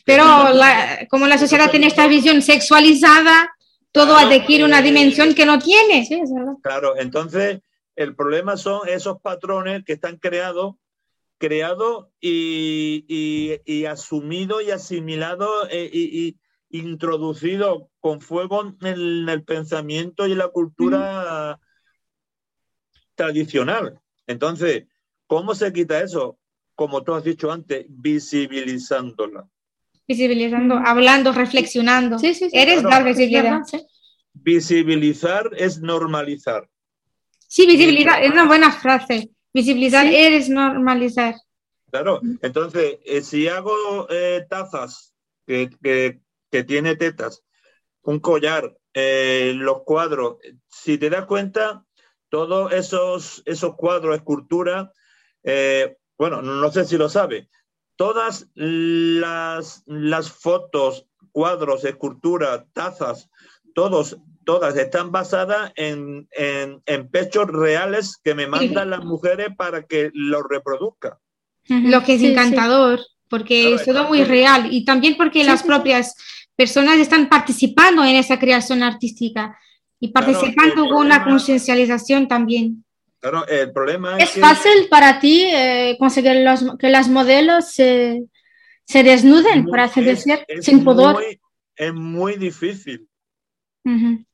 [0.05, 3.51] Pero la- como la sociedad tiene esta visión sexualizada,
[3.91, 6.05] todo Claro, adquiere una eh, dimensión que no tiene.
[6.05, 6.53] Sí, es verdad.
[6.61, 7.61] Claro, entonces
[7.95, 10.75] el problema son esos patrones que están creados,
[11.39, 16.37] creados y, y, y asumidos y asimilados y,
[16.69, 21.59] y introducidos con fuego en el pensamiento y la cultura
[23.15, 23.99] tradicional.
[24.27, 24.85] Entonces,
[25.25, 26.37] ¿cómo se quita eso?
[26.75, 29.47] Como tú has dicho antes, visibilizándola.
[30.07, 32.19] Visibilizando, hablando, reflexionando.
[32.19, 32.57] Sí, sí, sí.
[32.57, 32.89] Eres Claro.
[32.89, 33.61] dar visibilidad.
[34.33, 36.67] Visibilizar es normalizar.
[37.47, 39.29] Sí, visibilizar, es una buena frase.
[39.53, 40.15] Visibilizar Sí.
[40.15, 41.35] eres normalizar.
[41.91, 45.13] Claro, entonces, eh, si hago eh, tazas
[45.45, 47.43] que, que, que tiene tetas,
[48.01, 51.85] un collar, eh, los cuadros, si te das cuenta,
[52.29, 54.89] todos esos, esos cuadros, esculturas,
[55.43, 57.49] eh, bueno, no sé si lo sabe,
[57.97, 63.29] todas las, las fotos, cuadros, esculturas, tazas,
[63.75, 69.83] todos, todas están basadas en, en, en pechos reales que me mandan las mujeres para
[69.83, 71.19] que los reproduzca.
[71.67, 72.31] Lo que es Sí, sí.
[72.31, 75.67] encantador, porque es todo muy real y también porque Sí, las sí, sí.
[75.67, 76.15] propias
[76.55, 79.57] personas están participando en esa creación artística
[79.99, 82.82] y participando con una conciencialización también.
[83.23, 87.71] Claro, el problema es, ¿Es que fácil para ti eh, conseguir los- que las modelos
[87.71, 88.21] se,
[88.83, 91.13] se desnuden, por así decir, sin pudor?
[91.15, 91.39] muy-
[91.77, 93.07] es muy difícil,
[93.85, 94.25] Ujú.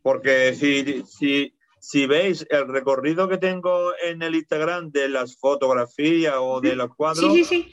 [0.00, 6.36] porque si, si, si veis el recorrido que tengo en el Instagram de las fotografías
[6.38, 7.72] o de los cuadros, Sí, sí, sí.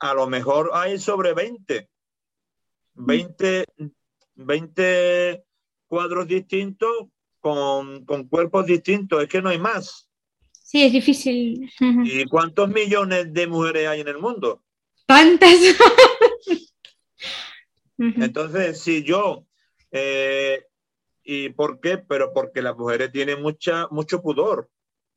[0.00, 1.88] a lo mejor hay sobre 20.
[2.94, 3.06] Mm.
[3.06, 3.64] 20,
[4.34, 5.44] 20
[5.86, 6.90] cuadros distintos
[7.40, 10.08] con, con cuerpos distintos, es que no hay más.
[10.52, 11.70] Sí, es difícil.
[12.04, 14.62] ¿Y cuántos millones de mujeres hay en el mundo?
[15.06, 15.56] Tantas.
[17.98, 19.46] Entonces, si yo,
[19.90, 20.64] eh,
[21.24, 21.98] ¿y por qué?
[21.98, 24.70] Pero porque las mujeres tienen mucha, mucho pudor,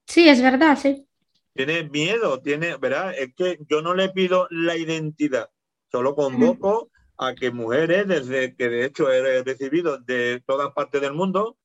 [0.07, 1.07] Sí, es verdad, sí.
[1.53, 3.13] tienen miedo, tiene, ¿verdad?
[3.17, 5.49] Es que yo no le pido la identidad,
[5.91, 11.13] solo convoco a que mujeres, desde que de hecho he recibido de todas partes del
[11.13, 11.57] mundo,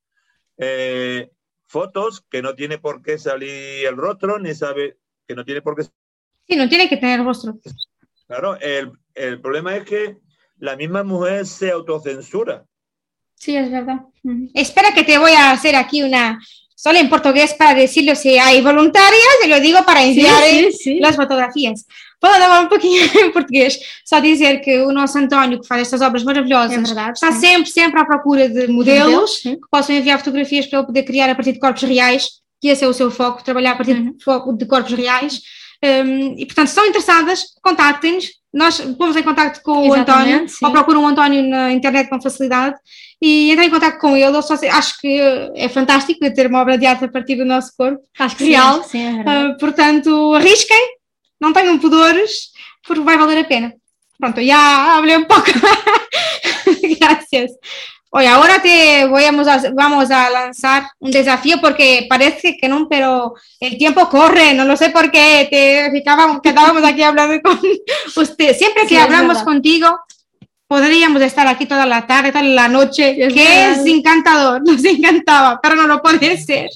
[0.59, 1.31] eh,
[1.67, 5.77] fotos que no tiene por qué salir el rostro, ni sabe que no tiene por
[5.77, 5.85] qué
[6.49, 7.59] Sí, no tiene que tener rostro.
[8.27, 10.17] Claro, el, el problema es que
[10.59, 12.65] la misma mujer se autocensura.
[13.35, 14.01] Sí, es verdad.
[14.55, 16.41] Espera que te voy a hacer aquí una,
[16.75, 21.01] solo en portugués para decirlo si hay voluntarias, y lo digo para enviar sí, sí.
[21.01, 21.87] las fotografías.
[22.21, 26.01] Vou dar um pouquinho em português, só dizer que o nosso António, que faz estas
[26.01, 27.41] obras maravilhosas, É verdade, está sim.
[27.41, 31.35] sempre, sempre à procura de modelos que possam enviar fotografias para ele poder criar a
[31.35, 32.27] partir de corpos reais,
[32.61, 34.57] que esse é o seu foco, trabalhar a partir Uhum.
[34.57, 35.41] de, corpos reais.
[35.85, 40.49] Um, e, portanto, se estão interessadas, contactem-nos nós pomos em contato com o Exatamente, António,
[40.49, 40.65] sim.
[40.65, 42.75] ou procuram o António na internet com facilidade
[43.23, 44.35] e entram em contato com ele.
[44.37, 45.21] Eu só sei- acho que
[45.55, 48.01] é fantástico ter uma obra de arte a partir do nosso corpo.
[48.19, 48.83] Acho que Real.
[48.83, 49.25] sim, sim, é.
[49.27, 50.83] Ah, portanto, arrisquem,
[51.41, 52.53] não tenham pudores,
[52.87, 53.75] porque vai valer a pena.
[54.19, 55.45] Pronto, ya hablé un poco.
[57.01, 57.53] Gracias.
[58.11, 59.33] Oye, ahora te voy a,
[59.75, 64.77] vamos a lanzar un desafío porque parece que no, pero el tiempo corre, no lo
[64.77, 65.47] sé por qué.
[65.51, 67.61] Te ficábamos, quedábamos aquí hablando con
[68.17, 68.57] usted.
[68.57, 70.01] Siempre que Sí, hablamos contigo,
[70.67, 73.73] podríamos estar aquí toda la tarde, toda la noche, Es que verdad.
[73.73, 76.71] es encantador, nos encantaba, pero no lo puede ser.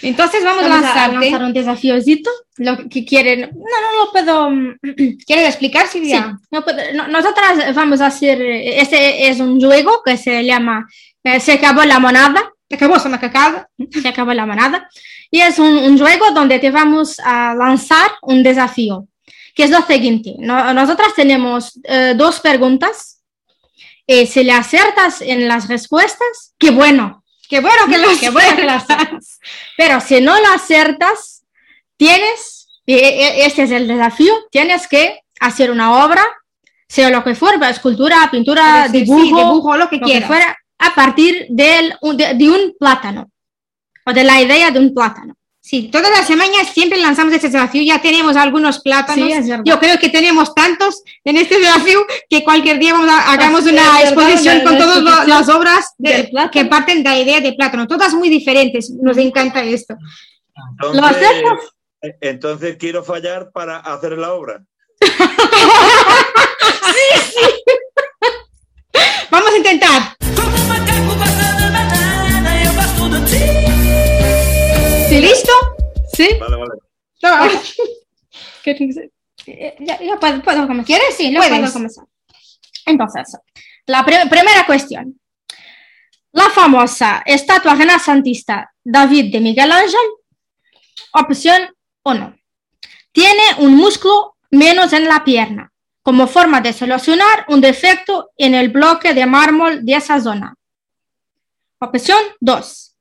[0.00, 1.30] Entonces vamos, Vamos a a lanzarte.
[1.30, 3.40] lanzar un desafiocito, lo que quieren.
[3.40, 3.48] No,
[3.92, 4.50] no lo puedo.
[4.50, 4.76] mm,
[5.26, 6.38] ¿Quieres explicar, Sí, Silvia?
[6.50, 8.40] no puedo- no- nosotras vamos a hacer.
[8.42, 10.86] eh, Este es un juego que se llama
[11.24, 12.50] eh, Se acabó la monada.
[12.68, 13.68] Se acabó esa macacada.
[14.02, 14.88] Se acabó la monada.
[15.30, 19.06] Y es un, un juego donde te vamos a lanzar un desafío,
[19.54, 20.34] que es lo siguiente.
[20.38, 23.22] No- nosotras tenemos eh, dos preguntas.
[24.06, 27.22] Y si le aciertas en las respuestas, qué bueno.
[27.48, 29.18] Qué bueno que lo Qué bueno que.
[29.76, 31.41] Pero si no lo aciertas,
[32.06, 36.24] tienes, y e- este es el desafío, tienes que hacer una obra,
[36.88, 40.26] sea lo que fuera, escultura, pintura, Sí, sí, dibujo, dibujo, lo que lo que quieras.
[40.28, 43.30] fuera, a partir del, de, de un plátano
[44.04, 45.34] o de la idea de un plátano.
[45.64, 47.84] Sí, todas las semanas siempre lanzamos este desafío.
[47.84, 49.30] Ya tenemos algunos plátanos.
[49.44, 49.50] Sí.
[49.64, 53.74] Yo creo que tenemos tantos en este desafío que cualquier día vamos a, hagamos una
[53.98, 57.52] verdad, exposición la- con la todas las obras de- que parten de la idea de
[57.52, 57.86] plátano.
[57.86, 58.90] Todas muy diferentes.
[58.90, 59.94] Nos encanta esto.
[60.72, 61.60] Entonces, ¿Lo hacemos?
[62.20, 64.62] Entonces quiero fallar para hacer la obra.
[69.30, 70.16] Vamos a intentar.
[75.08, 75.52] ¿Sí, listo?
[76.14, 76.28] ¿Sí?
[76.40, 76.72] Vale, vale.
[79.46, 80.86] Eh, Ya, ya puedo, puedo comenzar.
[80.86, 81.16] ¿Quieres?
[81.16, 81.58] Sí, lo Puedes.
[81.58, 82.04] puedo comenzar.
[82.86, 83.36] Entonces,
[83.86, 85.18] la pri- primera cuestión.
[86.32, 90.00] La famosa estatua renacentista David de Miguel Ángel,
[91.12, 91.74] opción
[92.04, 92.36] 1.
[93.12, 95.72] Tiene un músculo menos en la pierna,
[96.02, 100.54] como forma de solucionar un defecto en el bloque de mármol de esa zona.
[101.78, 102.96] Opción 2.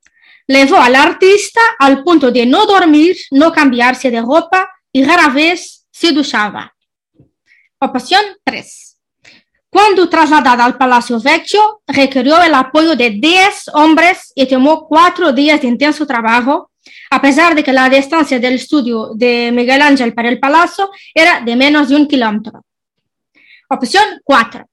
[0.47, 5.85] Levó al artista al punto de no dormir, no cambiarse de ropa y rara vez
[5.91, 6.73] se duchaba.
[7.79, 8.97] Opción 3.
[9.69, 15.61] Cuando trasladada al Palacio Vecchio, requirió el apoyo de 10 hombres y tomó cuatro días
[15.61, 16.70] de intenso trabajo,
[17.09, 21.41] a pesar de que la distancia del estudio de Miguel Ángel para el palacio era
[21.41, 22.63] de menos de un kilómetro.
[23.69, 24.65] Opción 4.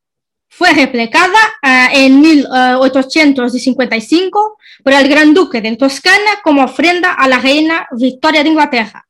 [0.49, 7.39] Fue replicada eh, en 1855 por el Gran Duque de Toscana como ofrenda a la
[7.39, 9.07] reina Victoria de Inglaterra.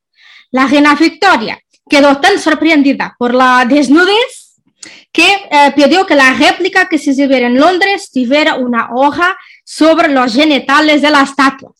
[0.51, 4.49] La reina Victoria quedó tan sorprendida por la desnudez
[5.11, 10.09] que eh, pidió que la réplica que se exhibiera en Londres tuviera una hoja sobre
[10.09, 11.73] los genitales de la estatua.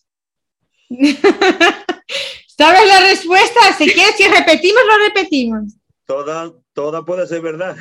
[2.57, 3.59] ¿Sabes la respuesta?
[3.77, 5.73] Si quieres, si repetimos, lo repetimos.
[6.05, 7.75] Toda, toda puede ser verdad.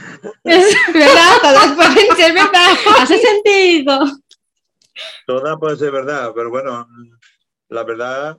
[0.45, 1.33] ¿Verdad?
[1.43, 2.69] Todas pueden ser verdad.
[2.99, 4.01] Hace sentido.
[5.27, 6.87] Toda puede ser verdad, pero bueno,
[7.69, 8.39] la verdad.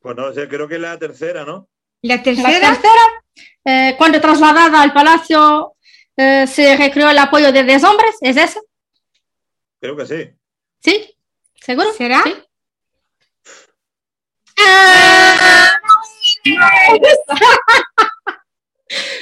[0.00, 1.68] Pues no sé, creo que es la tercera, ¿no?
[2.02, 2.50] La La tercera.
[2.60, 3.22] tercera,
[3.64, 5.76] eh, cuando trasladada al palacio
[6.16, 8.60] eh, se recreó el apoyo de 10 hombres, ¿es esa?
[9.80, 10.30] Creo que sí.
[10.80, 11.11] ¿Sí?
[11.64, 11.92] ¿Seguro?
[11.96, 12.22] ¿Será?
[12.24, 12.34] Sí.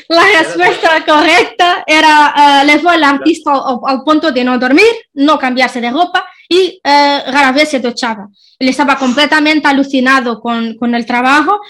[0.09, 4.85] La respuesta correcta era, eh, le fue al artista al, al punto de no dormir,
[5.15, 8.27] no cambiarse de ropa y eh, rara vez se duchaba.
[8.59, 11.61] Él estaba completamente alucinado con, con el trabajo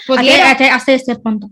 [0.49, 1.49] hasta, hasta- este punto.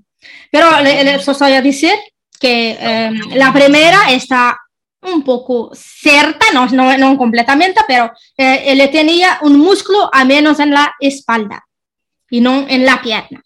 [0.51, 1.93] Pero le, le solo voy a decir
[2.39, 4.59] que eh, la primera está
[5.01, 10.59] un poco cierta, no, no, no completamente, pero eh, él tenía un músculo a menos
[10.59, 11.65] en la espalda
[12.29, 13.41] y no en la pierna.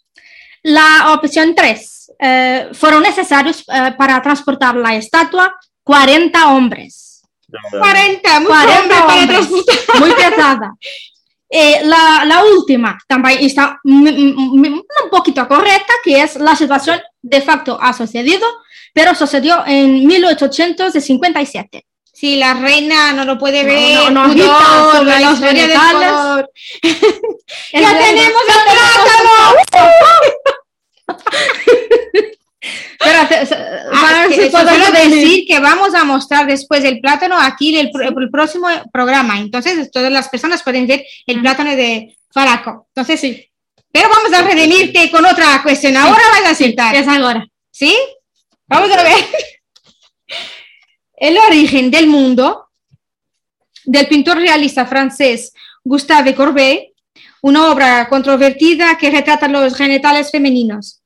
[0.64, 2.12] La opción 3.
[2.74, 7.22] fueron necesarios eh, para transportar la estatua 40 hombres.
[7.70, 10.00] 40, mucho 40 hombre para transportar.
[10.00, 10.74] Muy pesada.
[11.56, 17.78] Eh, la, la última también está un poquito correcta, que es la situación de facto
[17.80, 18.48] ha sucedido,
[18.94, 21.86] pero sucedió en 1857.
[22.16, 25.78] Si la reina no lo puede No, ver, no, no, agita sobre los historia del
[25.80, 26.12] genitales.
[26.12, 26.52] pudor.
[27.74, 29.94] Es ¡Ya tenemos el plátano!
[33.46, 33.56] Se-
[33.92, 34.38] Ah, si
[35.10, 39.38] decir- que vamos a mostrar después el plátano aquí en el, el próximo programa.
[39.40, 42.88] Entonces, todas las personas pueden ver el plátano de Faraco.
[42.96, 43.46] Entonces, sí.
[43.92, 45.98] Pero vamos a redimirte con otra cuestión.
[45.98, 46.96] Ahora vas a acertar.
[46.96, 47.46] Es ahora.
[47.72, 47.96] ¿Sí?
[48.68, 49.14] Vamos a ver.
[51.16, 52.70] El origen del mundo
[53.86, 55.54] del pintor realista francés
[55.84, 56.94] Gustave Courbet,
[57.42, 61.02] una obra controvertida que retrata los genitales femeninos.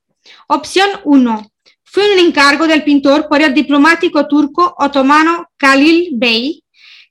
[0.47, 1.51] Opción 1.
[1.83, 6.63] Fue un encargo del pintor por el diplomático turco otomano Khalil Bey,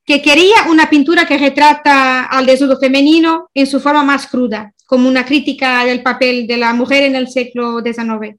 [0.04, 5.08] que quería una pintura que retrata al desnudo femenino en su forma más cruda, como
[5.08, 8.36] una crítica del papel de la mujer en el siglo XIX.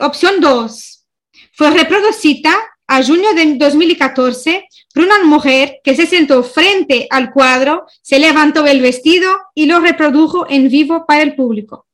[0.00, 1.06] Opción 2.
[1.52, 2.54] Fue reproducida
[2.86, 8.66] a junio de 2014 por una mujer que se sentó frente al cuadro, se levantó
[8.66, 11.86] el vestido y lo reprodujo en vivo para el público.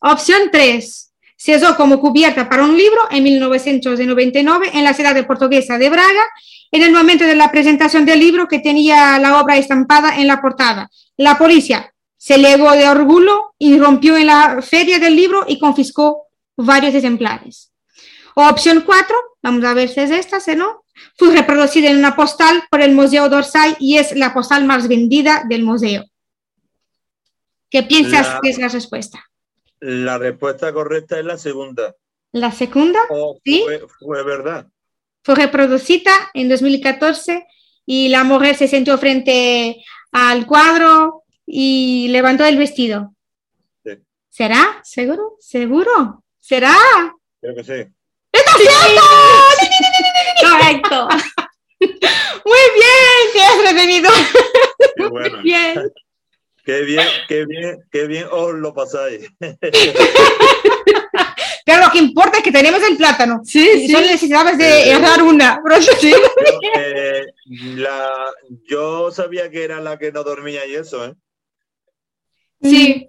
[0.00, 1.12] Opción 3.
[1.36, 6.26] Se usó como cubierta para un libro en 1999 en la ciudad portuguesa de Braga,
[6.70, 10.40] en el momento de la presentación del libro que tenía la obra estampada en la
[10.40, 10.90] portada.
[11.16, 16.29] La policía se legó de orgullo y rompió en la feria del libro y confiscó
[16.64, 17.72] varios ejemplares.
[18.34, 20.84] opción 4, vamos a ver si es esta, si no,
[21.18, 25.44] fue reproducida en una postal por el Museo d'Orsay y es la postal más vendida
[25.48, 26.04] del museo.
[27.70, 29.24] ¿Qué piensas La- que es la respuesta?
[29.80, 31.94] La respuesta correcta es la segunda.
[32.32, 33.62] La segunda O ¿Sí?
[33.64, 34.66] fue, fue verdad.
[35.24, 37.46] fue reproducida en 2014
[37.86, 39.82] y la mujer se sentó frente
[40.12, 43.14] al cuadro y levantó el vestido.
[43.84, 43.92] Sí.
[44.28, 44.80] ¿Será?
[44.84, 45.36] ¿Seguro?
[45.40, 46.22] ¿Seguro?
[46.50, 46.74] ¿Será?
[47.40, 47.86] Creo que sí.
[48.32, 49.02] ¡Está cierto!
[50.42, 51.08] Correcto.
[52.44, 54.10] Muy bien, te has retenido.
[54.96, 55.42] Qué bueno.
[55.44, 55.92] Bien.
[56.64, 59.28] Qué bien, qué bien, qué bien os lo pasáis.
[61.64, 63.42] Pero lo que importa es que tenemos el plátano.
[63.44, 63.92] Sí, Y sí.
[63.92, 64.90] Solo necesitabas de Sí.
[64.90, 65.60] errar una.
[65.62, 66.12] Pero sí.
[66.76, 67.26] Eh,
[67.76, 68.10] la,
[68.68, 71.14] yo sabía que era la que no dormía y eso, ¿eh?
[72.60, 73.08] Sí.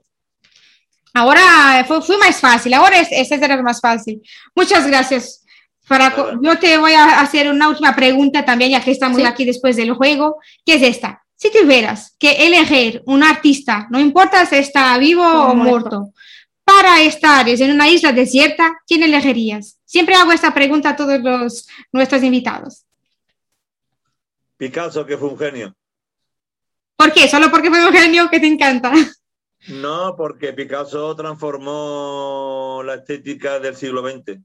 [1.13, 4.21] Ahora fue, fue más fácil, ahora es, este será más fácil.
[4.55, 5.43] Muchas gracias.
[5.89, 6.39] Nada.
[6.41, 9.25] yo te voy a hacer una última pregunta también, ya que estamos Sí.
[9.25, 11.21] aquí después del juego, que es esta.
[11.35, 15.99] Si tuvieras que elegir un artista, no importa si está vivo o muerto.
[15.99, 16.13] muerto,
[16.63, 19.79] para estar en una isla desierta, ¿quién elegirías?
[19.83, 22.85] Siempre hago esta pregunta a todos los, nuestros invitados.
[24.55, 25.75] Picasso, que fue un genio.
[26.95, 27.27] ¿Por qué?
[27.27, 28.93] ¿Solo porque fue un genio que te encanta?
[29.67, 34.39] No, porque Picasso transformó la estética del siglo XX.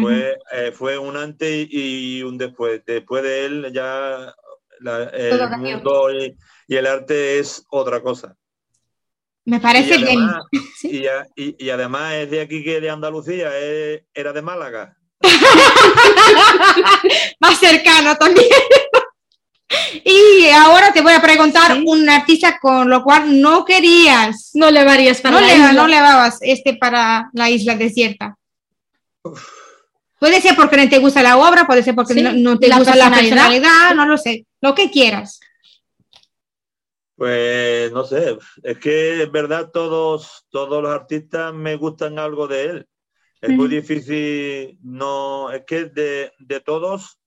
[0.00, 2.82] Fue, eh, fue un antes y un después.
[2.86, 4.32] Después de él ya
[4.80, 6.36] la- el mundo y,
[6.68, 8.34] y el arte es otra cosa.
[9.44, 10.20] Me parece y, bien.
[10.84, 14.96] y, a- y- y además es de aquí que de Andalucía, es- era de Málaga.
[17.40, 18.46] más cercano también.
[20.04, 21.84] Y ahora te voy a preguntar Sí.
[21.86, 25.72] un artista con lo cual no querías, No le varías para no, la le, isla.
[25.72, 28.36] no llevabas este para la isla desierta.
[30.18, 32.68] Puede ser porque no te gusta la obra, puede ser porque Sí, no, no te
[32.68, 33.94] la gusta la personalidad.
[33.94, 35.40] no lo sé, lo que quieras.
[37.16, 42.62] Pues no sé, es que es verdad, todos, todos los artistas me gustan algo de
[42.64, 42.86] él.
[43.42, 47.18] Es muy difícil, no, es que de, de todos,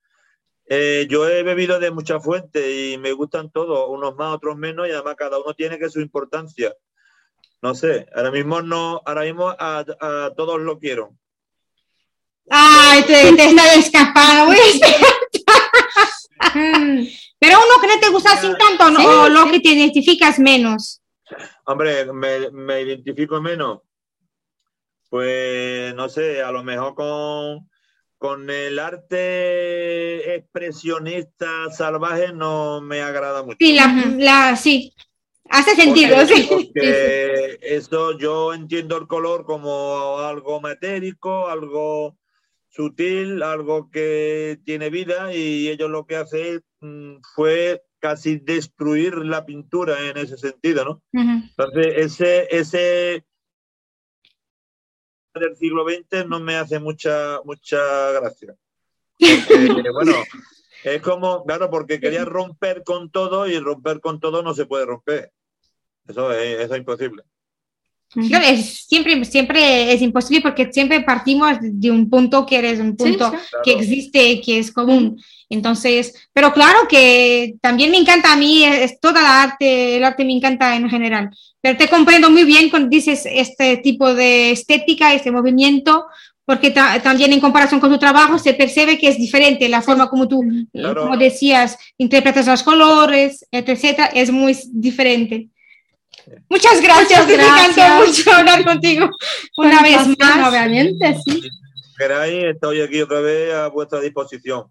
[0.65, 4.87] eh, yo he bebido de muchas fuentes y me gustan todos, unos más, otros menos,
[4.87, 6.73] y además cada uno tiene que su importancia.
[7.61, 11.15] No sé, ahora mismo no, ahora mismo a, a todos lo quiero.
[12.49, 14.53] Ay, te, te está escapando,
[17.39, 18.99] Pero uno que no te gusta sin tanto, ¿no?
[18.99, 19.51] Sí, o lo sí.
[19.51, 21.01] que te identificas menos.
[21.65, 23.79] Hombre, me, me identifico menos.
[25.09, 27.69] Pues no sé, a lo mejor con,
[28.23, 33.57] con el arte expresionista salvaje no me agrada mucho.
[33.59, 34.93] Sí, la, la, sí.
[35.49, 36.47] Hace sentido, Porque- sí.
[36.49, 42.15] porque eso yo entiendo el color como algo matérico, algo
[42.69, 49.45] sutil, algo que tiene vida y ellos lo que hacen mm, fue casi destruir la
[49.45, 51.03] pintura en ese sentido, ¿no?
[51.11, 53.25] Entonces, ese, ese
[55.39, 58.55] del siglo XX no me hace mucha, mucha gracia.
[59.19, 60.13] Porque, bueno,
[60.83, 64.85] es como, claro, porque quería romper con todo y romper con todo no se puede
[64.85, 65.31] romper.
[66.07, 67.23] Eso es, eso es imposible.
[68.27, 72.95] Claro, es- siempre, siempre es imposible porque siempre partimos de un punto que eres un
[72.95, 73.37] punto sí.
[73.63, 73.79] que Claro.
[73.79, 75.19] existe, que es común.
[75.53, 80.25] Entonces, pero claro que también me encanta a mí, es toda la arte, el arte
[80.25, 81.29] me encanta en general.
[81.61, 86.05] Pero te comprendo muy bien cuando dices este tipo de estética, este movimiento,
[86.45, 90.09] porque ta- también en comparación con tu trabajo se percibe que es diferente la forma
[90.09, 90.41] como tú,
[90.73, 91.03] Claro.
[91.03, 95.47] como decías, interpretas los colores, etcétera, es muy diferente.
[96.49, 98.07] Muchas gracias, Muchas me encantó gracias.
[98.07, 99.09] mucho hablar contigo
[99.57, 100.49] una Un vez más.
[100.49, 101.41] Obviamente, sí.
[101.97, 104.63] Queráis, estoy aquí otra vez a vuestra disposición.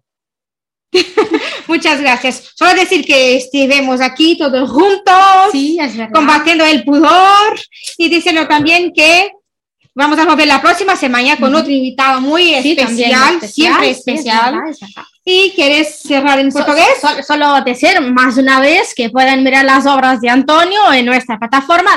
[1.67, 2.51] Muchas gracias.
[2.55, 5.77] Solo decir que estivemos aquí todos juntos, Sí,
[6.13, 7.59] combatiendo el pudor
[7.97, 9.31] y diciendo también que
[9.95, 13.97] vamos a volver la próxima semana con otro invitado muy Sí, también especial, siempre es
[13.99, 14.53] especial.
[14.55, 15.03] verdad, es verdad.
[15.25, 16.85] ¿Y quieres cerrar en So- portugués?
[16.99, 21.39] so- solo decir más una vez que pueden mirar las obras de Antonio en nuestra
[21.39, 21.95] plataforma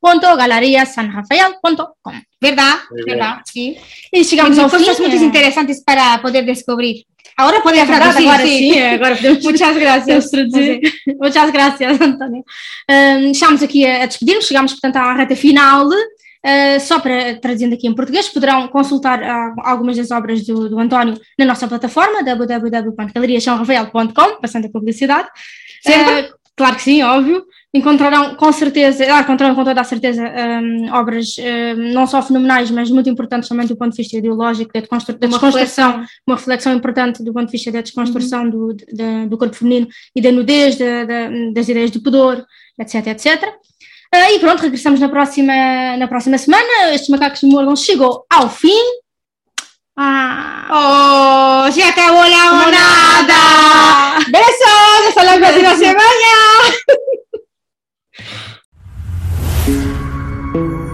[0.00, 2.22] www.galeriasanrafael.com.
[2.40, 2.74] ¿Verdad?
[3.06, 3.36] ¿Verdad?
[3.44, 3.76] Sí.
[4.12, 7.04] Y llegamos ao cosas muy eh, interesantes para poder descubrir.
[7.36, 8.58] Ahora É verdade, traducir, agora sí.
[8.58, 10.30] sim, agora podemos Muchas gracias.
[10.30, 10.92] Podemos.
[11.20, 12.42] Muchas gracias, António.
[12.90, 15.86] Um, estamos aqui a, a despedir-nos, chegamos, portanto, à reta final.
[15.86, 20.78] Uh, só para traduzir aqui em português, poderão consultar ah, algumas das obras do, do
[20.78, 25.28] António na nossa plataforma www.galeriasanrafael.com, passando a publicidade.
[25.82, 26.20] Sempre?
[26.20, 27.44] Uh, claro que sim, óbvio.
[27.76, 32.70] Encontrarão com certeza, ah, encontrarão com toda a certeza um, obras um, não só fenomenais,
[32.70, 34.98] mas muito importantes também do ponto de vista ideológico, da, da Uma
[35.28, 38.50] desconstrução uma reflexão importante do ponto de vista da desconstrução Uhum.
[38.50, 42.44] do, da- do corpo feminino e da nudez, da- da- das ideias do pudor,
[42.80, 43.26] etc, etc.
[44.14, 46.94] Ah, e pronto, regressamos na próxima, na próxima semana.
[46.94, 48.80] Estes macacos de Morgan chegou ao fim.
[49.98, 50.44] Ah,
[51.68, 53.40] Oh, se acabó la monada.
[54.30, 56.32] Besos, hasta la próxima semana.
[59.66, 60.85] thank you